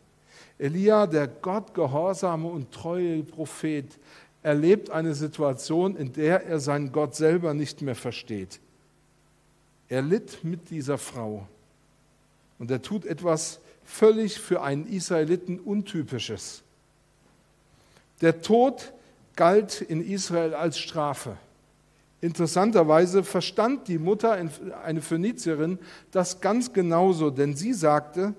Elia, 0.57 1.07
der 1.07 1.27
gottgehorsame 1.27 2.47
und 2.47 2.71
treue 2.71 3.23
Prophet, 3.23 3.97
erlebt 4.43 4.89
eine 4.89 5.15
Situation, 5.15 5.95
in 5.95 6.13
der 6.13 6.45
er 6.45 6.59
seinen 6.59 6.91
Gott 6.91 7.15
selber 7.15 7.53
nicht 7.53 7.81
mehr 7.81 7.95
versteht. 7.95 8.59
Er 9.89 10.01
litt 10.01 10.43
mit 10.43 10.69
dieser 10.69 10.97
Frau 10.97 11.47
und 12.59 12.69
er 12.69 12.81
tut 12.81 13.05
etwas 13.05 13.59
völlig 13.83 14.39
für 14.39 14.61
einen 14.61 14.87
Israeliten 14.87 15.59
untypisches. 15.59 16.63
Der 18.21 18.41
Tod 18.41 18.93
galt 19.35 19.81
in 19.81 20.05
Israel 20.05 20.53
als 20.53 20.77
Strafe. 20.77 21.37
Interessanterweise 22.21 23.23
verstand 23.23 23.87
die 23.87 23.97
Mutter, 23.97 24.37
eine 24.83 25.01
Phönizierin, 25.01 25.79
das 26.11 26.39
ganz 26.39 26.71
genauso, 26.71 27.31
denn 27.31 27.55
sie 27.55 27.73
sagte, 27.73 28.35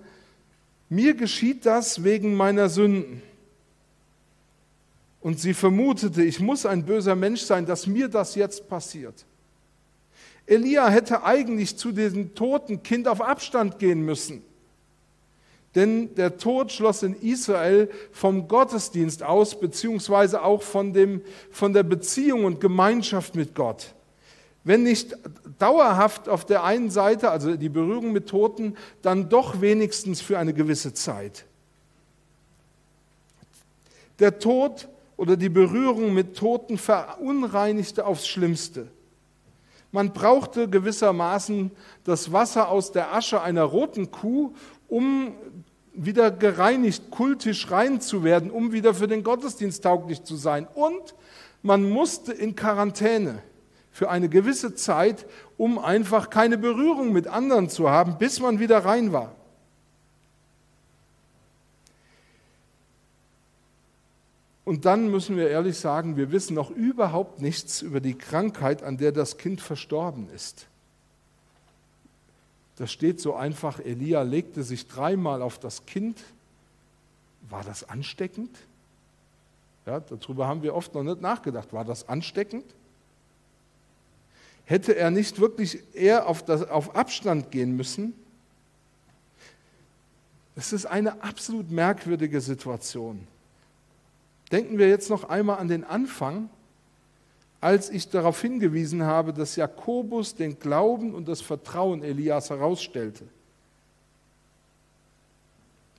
mir 0.88 1.14
geschieht 1.14 1.66
das 1.66 2.04
wegen 2.04 2.34
meiner 2.34 2.68
Sünden. 2.68 3.22
Und 5.20 5.40
sie 5.40 5.54
vermutete, 5.54 6.22
ich 6.22 6.38
muss 6.38 6.66
ein 6.66 6.84
böser 6.84 7.16
Mensch 7.16 7.42
sein, 7.42 7.66
dass 7.66 7.86
mir 7.86 8.08
das 8.08 8.34
jetzt 8.34 8.68
passiert. 8.68 9.24
Elia 10.46 10.88
hätte 10.88 11.24
eigentlich 11.24 11.76
zu 11.76 11.92
diesem 11.92 12.34
toten 12.34 12.82
Kind 12.82 13.08
auf 13.08 13.20
Abstand 13.20 13.78
gehen 13.78 14.04
müssen. 14.04 14.42
Denn 15.74 16.14
der 16.16 16.36
Tod 16.36 16.70
schloss 16.70 17.02
in 17.02 17.14
Israel 17.14 17.90
vom 18.10 18.46
Gottesdienst 18.46 19.22
aus, 19.22 19.58
beziehungsweise 19.58 20.42
auch 20.42 20.62
von, 20.62 20.92
dem, 20.92 21.22
von 21.50 21.72
der 21.72 21.82
Beziehung 21.82 22.44
und 22.44 22.60
Gemeinschaft 22.60 23.34
mit 23.34 23.54
Gott. 23.54 23.94
Wenn 24.64 24.82
nicht 24.84 25.16
dauerhaft 25.58 26.28
auf 26.28 26.44
der 26.44 26.62
einen 26.62 26.90
Seite, 26.90 27.30
also 27.30 27.56
die 27.56 27.70
Berührung 27.70 28.12
mit 28.12 28.28
Toten, 28.28 28.76
dann 29.00 29.28
doch 29.28 29.60
wenigstens 29.60 30.20
für 30.20 30.38
eine 30.38 30.52
gewisse 30.52 30.92
Zeit. 30.92 31.46
Der 34.18 34.38
Tod 34.38 34.88
oder 35.16 35.36
die 35.36 35.48
Berührung 35.48 36.14
mit 36.14 36.36
Toten 36.36 36.78
verunreinigte 36.78 38.06
aufs 38.06 38.28
Schlimmste. 38.28 38.88
Man 39.90 40.12
brauchte 40.12 40.68
gewissermaßen 40.68 41.70
das 42.04 42.32
Wasser 42.32 42.68
aus 42.68 42.92
der 42.92 43.12
Asche 43.12 43.42
einer 43.42 43.64
roten 43.64 44.10
Kuh, 44.10 44.54
um 44.92 45.32
wieder 45.94 46.30
gereinigt, 46.30 47.10
kultisch 47.10 47.70
rein 47.70 48.02
zu 48.02 48.24
werden, 48.24 48.50
um 48.50 48.72
wieder 48.72 48.92
für 48.92 49.08
den 49.08 49.24
Gottesdienst 49.24 49.82
tauglich 49.82 50.22
zu 50.24 50.36
sein. 50.36 50.68
Und 50.74 51.14
man 51.62 51.88
musste 51.88 52.30
in 52.30 52.56
Quarantäne 52.56 53.42
für 53.90 54.10
eine 54.10 54.28
gewisse 54.28 54.74
Zeit, 54.74 55.26
um 55.56 55.78
einfach 55.78 56.28
keine 56.28 56.58
Berührung 56.58 57.10
mit 57.10 57.26
anderen 57.26 57.70
zu 57.70 57.88
haben, 57.88 58.18
bis 58.18 58.38
man 58.40 58.60
wieder 58.60 58.84
rein 58.84 59.12
war. 59.12 59.34
Und 64.64 64.84
dann 64.84 65.10
müssen 65.10 65.38
wir 65.38 65.48
ehrlich 65.48 65.78
sagen, 65.78 66.18
wir 66.18 66.32
wissen 66.32 66.52
noch 66.52 66.70
überhaupt 66.70 67.40
nichts 67.40 67.80
über 67.80 68.00
die 68.00 68.18
Krankheit, 68.18 68.82
an 68.82 68.98
der 68.98 69.12
das 69.12 69.38
Kind 69.38 69.62
verstorben 69.62 70.28
ist. 70.34 70.66
Da 72.76 72.86
steht 72.86 73.20
so 73.20 73.34
einfach, 73.34 73.80
Elia 73.80 74.22
legte 74.22 74.62
sich 74.62 74.86
dreimal 74.86 75.42
auf 75.42 75.58
das 75.58 75.86
Kind. 75.86 76.18
War 77.50 77.64
das 77.64 77.88
ansteckend? 77.88 78.50
Ja, 79.84 80.00
darüber 80.00 80.46
haben 80.46 80.62
wir 80.62 80.74
oft 80.74 80.94
noch 80.94 81.02
nicht 81.02 81.20
nachgedacht. 81.20 81.72
War 81.72 81.84
das 81.84 82.08
ansteckend? 82.08 82.64
Hätte 84.64 84.96
er 84.96 85.10
nicht 85.10 85.40
wirklich 85.40 85.80
eher 85.94 86.28
auf, 86.28 86.44
das, 86.44 86.68
auf 86.68 86.94
Abstand 86.94 87.50
gehen 87.50 87.76
müssen? 87.76 88.14
Es 90.54 90.72
ist 90.72 90.86
eine 90.86 91.22
absolut 91.22 91.70
merkwürdige 91.70 92.40
Situation. 92.40 93.26
Denken 94.50 94.78
wir 94.78 94.88
jetzt 94.88 95.10
noch 95.10 95.24
einmal 95.24 95.58
an 95.58 95.68
den 95.68 95.82
Anfang 95.82 96.50
als 97.62 97.90
ich 97.90 98.08
darauf 98.08 98.42
hingewiesen 98.42 99.04
habe, 99.04 99.32
dass 99.32 99.54
Jakobus 99.54 100.34
den 100.34 100.58
Glauben 100.58 101.14
und 101.14 101.28
das 101.28 101.40
Vertrauen 101.40 102.02
Elias 102.02 102.50
herausstellte. 102.50 103.24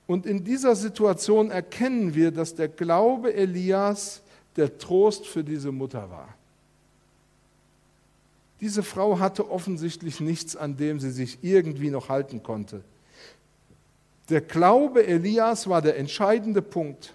Und 0.06 0.26
in 0.26 0.44
dieser 0.44 0.76
Situation 0.76 1.50
erkennen 1.50 2.14
wir, 2.14 2.30
dass 2.30 2.54
der 2.54 2.68
Glaube 2.68 3.32
Elias 3.32 4.20
der 4.56 4.76
Trost 4.76 5.26
für 5.26 5.42
diese 5.42 5.72
Mutter 5.72 6.10
war. 6.10 6.28
Diese 8.60 8.82
Frau 8.82 9.18
hatte 9.18 9.50
offensichtlich 9.50 10.20
nichts, 10.20 10.56
an 10.56 10.76
dem 10.76 11.00
sie 11.00 11.10
sich 11.10 11.38
irgendwie 11.40 11.88
noch 11.88 12.10
halten 12.10 12.42
konnte. 12.42 12.84
Der 14.28 14.42
Glaube 14.42 15.06
Elias 15.06 15.66
war 15.66 15.80
der 15.80 15.96
entscheidende 15.96 16.60
Punkt. 16.60 17.14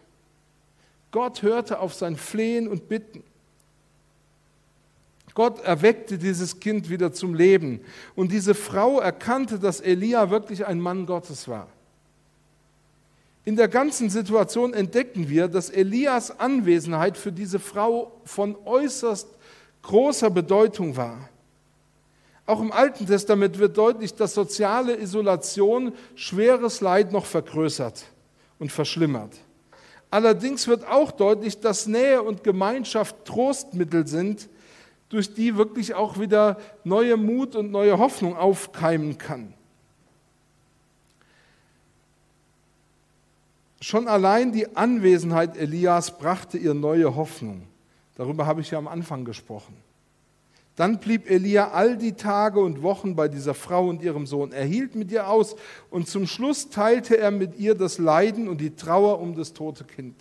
Gott 1.11 1.43
hörte 1.43 1.79
auf 1.79 1.93
sein 1.93 2.15
Flehen 2.15 2.67
und 2.67 2.89
Bitten. 2.89 3.23
Gott 5.39 5.63
erweckte 5.63 6.17
dieses 6.17 6.59
Kind 6.59 6.89
wieder 6.89 7.13
zum 7.13 7.33
Leben. 7.33 7.79
Und 8.13 8.33
diese 8.33 8.53
Frau 8.53 8.99
erkannte, 8.99 9.57
dass 9.57 9.79
Elia 9.79 10.29
wirklich 10.31 10.67
ein 10.67 10.81
Mann 10.81 11.05
Gottes 11.05 11.47
war. 11.47 11.69
In 13.45 13.55
der 13.55 13.69
ganzen 13.69 14.09
Situation 14.09 14.73
entdecken 14.73 15.29
wir, 15.29 15.47
dass 15.47 15.69
Elias 15.69 16.41
Anwesenheit 16.41 17.17
für 17.17 17.31
diese 17.31 17.57
Frau 17.57 18.11
von 18.25 18.57
äußerst 18.65 19.29
großer 19.83 20.29
Bedeutung 20.29 20.97
war. 20.97 21.29
Auch 22.45 22.59
im 22.59 22.73
Alten 22.73 23.07
Testament 23.07 23.59
wird 23.59 23.77
deutlich, 23.77 24.13
dass 24.15 24.33
soziale 24.33 24.97
Isolation 24.97 25.93
schweres 26.15 26.81
Leid 26.81 27.13
noch 27.13 27.25
vergrößert 27.25 28.03
und 28.59 28.73
verschlimmert. 28.73 29.37
Allerdings 30.11 30.67
wird 30.67 30.85
auch 30.85 31.13
deutlich, 31.13 31.61
dass 31.61 31.87
Nähe 31.87 32.21
und 32.21 32.43
Gemeinschaft 32.43 33.23
Trostmittel 33.23 34.05
sind, 34.05 34.49
durch 35.09 35.33
die 35.33 35.57
wirklich 35.57 35.95
auch 35.95 36.19
wieder 36.19 36.57
neue 36.83 37.17
Mut 37.17 37.55
und 37.55 37.71
neue 37.71 37.97
Hoffnung 37.97 38.37
aufkeimen 38.37 39.17
kann. 39.17 39.53
Schon 43.81 44.07
allein 44.07 44.51
die 44.51 44.75
Anwesenheit 44.75 45.57
Elias 45.57 46.17
brachte 46.17 46.57
ihr 46.57 46.73
neue 46.73 47.15
Hoffnung. 47.15 47.63
Darüber 48.15 48.45
habe 48.45 48.61
ich 48.61 48.71
ja 48.71 48.77
am 48.77 48.87
Anfang 48.87 49.23
gesprochen. 49.25 49.75
Dann 50.75 50.99
blieb 50.99 51.29
Elia 51.29 51.71
all 51.71 51.97
die 51.97 52.13
Tage 52.13 52.59
und 52.59 52.81
Wochen 52.83 53.15
bei 53.15 53.27
dieser 53.27 53.53
Frau 53.53 53.87
und 53.87 54.01
ihrem 54.01 54.25
Sohn. 54.25 54.51
Er 54.51 54.63
hielt 54.63 54.95
mit 54.95 55.11
ihr 55.11 55.27
aus 55.29 55.55
und 55.89 56.07
zum 56.07 56.27
Schluss 56.27 56.69
teilte 56.69 57.17
er 57.17 57.31
mit 57.31 57.57
ihr 57.57 57.75
das 57.75 57.97
Leiden 57.97 58.47
und 58.47 58.61
die 58.61 58.75
Trauer 58.75 59.19
um 59.19 59.35
das 59.35 59.53
tote 59.53 59.83
Kind. 59.83 60.15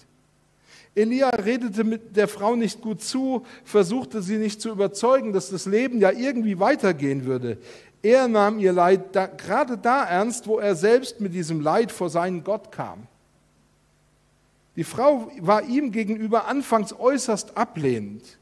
Elia 0.98 1.30
redete 1.30 1.84
mit 1.84 2.16
der 2.16 2.28
Frau 2.28 2.56
nicht 2.56 2.80
gut 2.80 3.02
zu, 3.02 3.44
versuchte 3.64 4.20
sie 4.20 4.36
nicht 4.36 4.60
zu 4.60 4.70
überzeugen, 4.70 5.32
dass 5.32 5.48
das 5.50 5.66
Leben 5.66 6.00
ja 6.00 6.10
irgendwie 6.10 6.58
weitergehen 6.58 7.24
würde. 7.24 7.58
Er 8.02 8.28
nahm 8.28 8.58
ihr 8.58 8.72
Leid 8.72 9.14
da, 9.14 9.26
gerade 9.26 9.78
da 9.78 10.04
ernst, 10.04 10.46
wo 10.46 10.58
er 10.58 10.74
selbst 10.74 11.20
mit 11.20 11.34
diesem 11.34 11.60
Leid 11.60 11.92
vor 11.92 12.10
seinen 12.10 12.44
Gott 12.44 12.72
kam. 12.72 13.06
Die 14.76 14.84
Frau 14.84 15.30
war 15.40 15.64
ihm 15.64 15.90
gegenüber 15.90 16.46
anfangs 16.46 16.92
äußerst 16.92 17.56
ablehnend. 17.56 18.38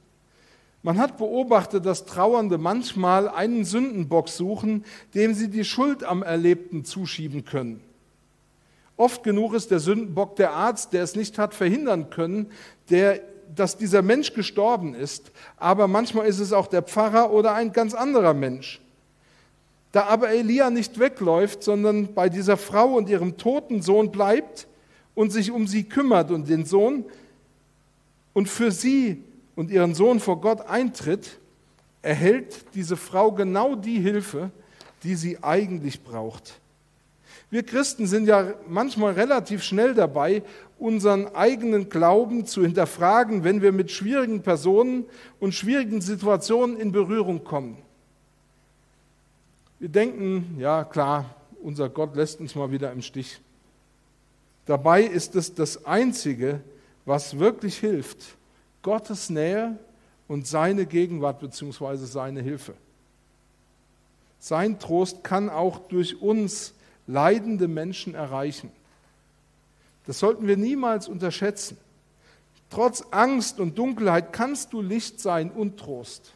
Man 0.82 0.98
hat 0.98 1.16
beobachtet, 1.18 1.84
dass 1.84 2.04
Trauernde 2.04 2.58
manchmal 2.58 3.28
einen 3.28 3.64
Sündenbock 3.64 4.28
suchen, 4.28 4.84
dem 5.14 5.34
sie 5.34 5.48
die 5.48 5.64
Schuld 5.64 6.04
am 6.04 6.22
Erlebten 6.22 6.84
zuschieben 6.84 7.44
können. 7.44 7.85
Oft 8.96 9.22
genug 9.22 9.54
ist 9.54 9.70
der 9.70 9.78
Sündenbock 9.78 10.36
der 10.36 10.52
Arzt, 10.52 10.92
der 10.92 11.02
es 11.02 11.16
nicht 11.16 11.38
hat 11.38 11.54
verhindern 11.54 12.08
können, 12.08 12.50
der, 12.88 13.20
dass 13.54 13.76
dieser 13.76 14.02
Mensch 14.02 14.32
gestorben 14.32 14.94
ist. 14.94 15.32
Aber 15.56 15.86
manchmal 15.86 16.26
ist 16.26 16.38
es 16.38 16.52
auch 16.52 16.66
der 16.66 16.82
Pfarrer 16.82 17.30
oder 17.30 17.54
ein 17.54 17.72
ganz 17.72 17.92
anderer 17.92 18.32
Mensch. 18.32 18.80
Da 19.92 20.04
aber 20.04 20.30
Elia 20.30 20.70
nicht 20.70 20.98
wegläuft, 20.98 21.62
sondern 21.62 22.14
bei 22.14 22.28
dieser 22.28 22.56
Frau 22.56 22.94
und 22.94 23.08
ihrem 23.08 23.36
toten 23.36 23.82
Sohn 23.82 24.10
bleibt 24.10 24.66
und 25.14 25.30
sich 25.30 25.50
um 25.50 25.66
sie 25.66 25.84
kümmert 25.84 26.30
und 26.30 26.48
den 26.48 26.64
Sohn 26.64 27.04
und 28.32 28.48
für 28.48 28.70
sie 28.70 29.22
und 29.54 29.70
ihren 29.70 29.94
Sohn 29.94 30.20
vor 30.20 30.40
Gott 30.40 30.60
eintritt, 30.62 31.38
erhält 32.02 32.66
diese 32.74 32.96
Frau 32.96 33.32
genau 33.32 33.74
die 33.74 33.98
Hilfe, 33.98 34.50
die 35.02 35.14
sie 35.14 35.42
eigentlich 35.42 36.02
braucht. 36.02 36.60
Wir 37.50 37.62
Christen 37.62 38.06
sind 38.06 38.26
ja 38.26 38.54
manchmal 38.68 39.12
relativ 39.12 39.62
schnell 39.62 39.94
dabei, 39.94 40.42
unseren 40.78 41.28
eigenen 41.34 41.88
Glauben 41.88 42.44
zu 42.44 42.62
hinterfragen, 42.62 43.44
wenn 43.44 43.62
wir 43.62 43.72
mit 43.72 43.90
schwierigen 43.90 44.42
Personen 44.42 45.04
und 45.38 45.54
schwierigen 45.54 46.00
Situationen 46.00 46.76
in 46.78 46.92
Berührung 46.92 47.44
kommen. 47.44 47.78
Wir 49.78 49.88
denken, 49.88 50.56
ja 50.58 50.84
klar, 50.84 51.36
unser 51.62 51.88
Gott 51.88 52.16
lässt 52.16 52.40
uns 52.40 52.54
mal 52.54 52.70
wieder 52.70 52.92
im 52.92 53.02
Stich. 53.02 53.40
Dabei 54.66 55.02
ist 55.02 55.36
es 55.36 55.54
das 55.54 55.84
Einzige, 55.84 56.60
was 57.04 57.38
wirklich 57.38 57.78
hilft, 57.78 58.18
Gottes 58.82 59.30
Nähe 59.30 59.78
und 60.28 60.46
seine 60.46 60.86
Gegenwart 60.86 61.40
bzw. 61.40 61.96
seine 62.04 62.42
Hilfe. 62.42 62.74
Sein 64.38 64.78
Trost 64.78 65.22
kann 65.24 65.48
auch 65.48 65.78
durch 65.78 66.20
uns 66.20 66.74
leidende 67.06 67.68
Menschen 67.68 68.14
erreichen. 68.14 68.70
Das 70.06 70.18
sollten 70.18 70.46
wir 70.46 70.56
niemals 70.56 71.08
unterschätzen. 71.08 71.76
Trotz 72.70 73.04
Angst 73.10 73.60
und 73.60 73.78
Dunkelheit 73.78 74.32
kannst 74.32 74.72
du 74.72 74.80
Licht 74.80 75.20
sein 75.20 75.50
und 75.50 75.78
Trost, 75.78 76.32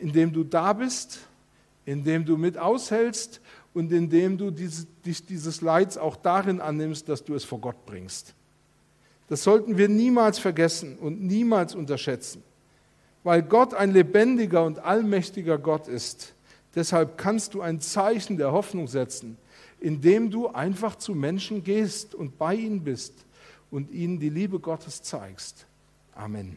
indem 0.00 0.32
du 0.32 0.44
da 0.44 0.72
bist, 0.72 1.20
indem 1.86 2.24
du 2.24 2.36
mit 2.36 2.58
aushältst 2.58 3.40
und 3.72 3.92
indem 3.92 4.36
du 4.36 4.50
diese, 4.50 4.86
dich 5.06 5.24
dieses 5.24 5.60
Leids 5.60 5.96
auch 5.96 6.16
darin 6.16 6.60
annimmst, 6.60 7.08
dass 7.08 7.24
du 7.24 7.34
es 7.34 7.44
vor 7.44 7.60
Gott 7.60 7.86
bringst. 7.86 8.34
Das 9.28 9.42
sollten 9.42 9.76
wir 9.76 9.88
niemals 9.88 10.38
vergessen 10.38 10.98
und 10.98 11.22
niemals 11.22 11.74
unterschätzen, 11.74 12.42
weil 13.24 13.42
Gott 13.42 13.74
ein 13.74 13.92
lebendiger 13.92 14.64
und 14.64 14.78
allmächtiger 14.78 15.58
Gott 15.58 15.86
ist. 15.86 16.34
Deshalb 16.74 17.18
kannst 17.18 17.54
du 17.54 17.60
ein 17.60 17.80
Zeichen 17.80 18.36
der 18.36 18.52
Hoffnung 18.52 18.88
setzen, 18.88 19.36
indem 19.80 20.30
du 20.30 20.48
einfach 20.48 20.96
zu 20.96 21.14
Menschen 21.14 21.64
gehst 21.64 22.14
und 22.14 22.38
bei 22.38 22.54
ihnen 22.54 22.84
bist 22.84 23.24
und 23.70 23.90
ihnen 23.90 24.18
die 24.18 24.30
Liebe 24.30 24.60
Gottes 24.60 25.02
zeigst. 25.02 25.66
Amen. 26.14 26.56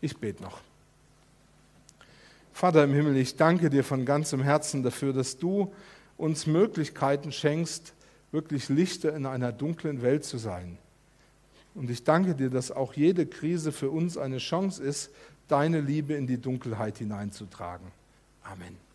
Ich 0.00 0.16
bete 0.16 0.42
noch. 0.42 0.60
Vater 2.52 2.84
im 2.84 2.92
Himmel, 2.92 3.16
ich 3.16 3.36
danke 3.36 3.70
dir 3.70 3.84
von 3.84 4.04
ganzem 4.04 4.42
Herzen 4.42 4.82
dafür, 4.82 5.12
dass 5.12 5.38
du 5.38 5.72
uns 6.16 6.46
Möglichkeiten 6.46 7.32
schenkst, 7.32 7.94
wirklich 8.32 8.68
Lichter 8.68 9.14
in 9.16 9.26
einer 9.26 9.52
dunklen 9.52 10.02
Welt 10.02 10.24
zu 10.24 10.38
sein. 10.38 10.78
Und 11.74 11.88
ich 11.90 12.04
danke 12.04 12.34
dir, 12.34 12.50
dass 12.50 12.70
auch 12.70 12.94
jede 12.94 13.26
Krise 13.26 13.72
für 13.72 13.90
uns 13.90 14.18
eine 14.18 14.38
Chance 14.38 14.82
ist, 14.82 15.10
deine 15.48 15.80
Liebe 15.80 16.14
in 16.14 16.26
die 16.26 16.38
Dunkelheit 16.38 16.98
hineinzutragen. 16.98 17.86
Amen. 18.50 18.89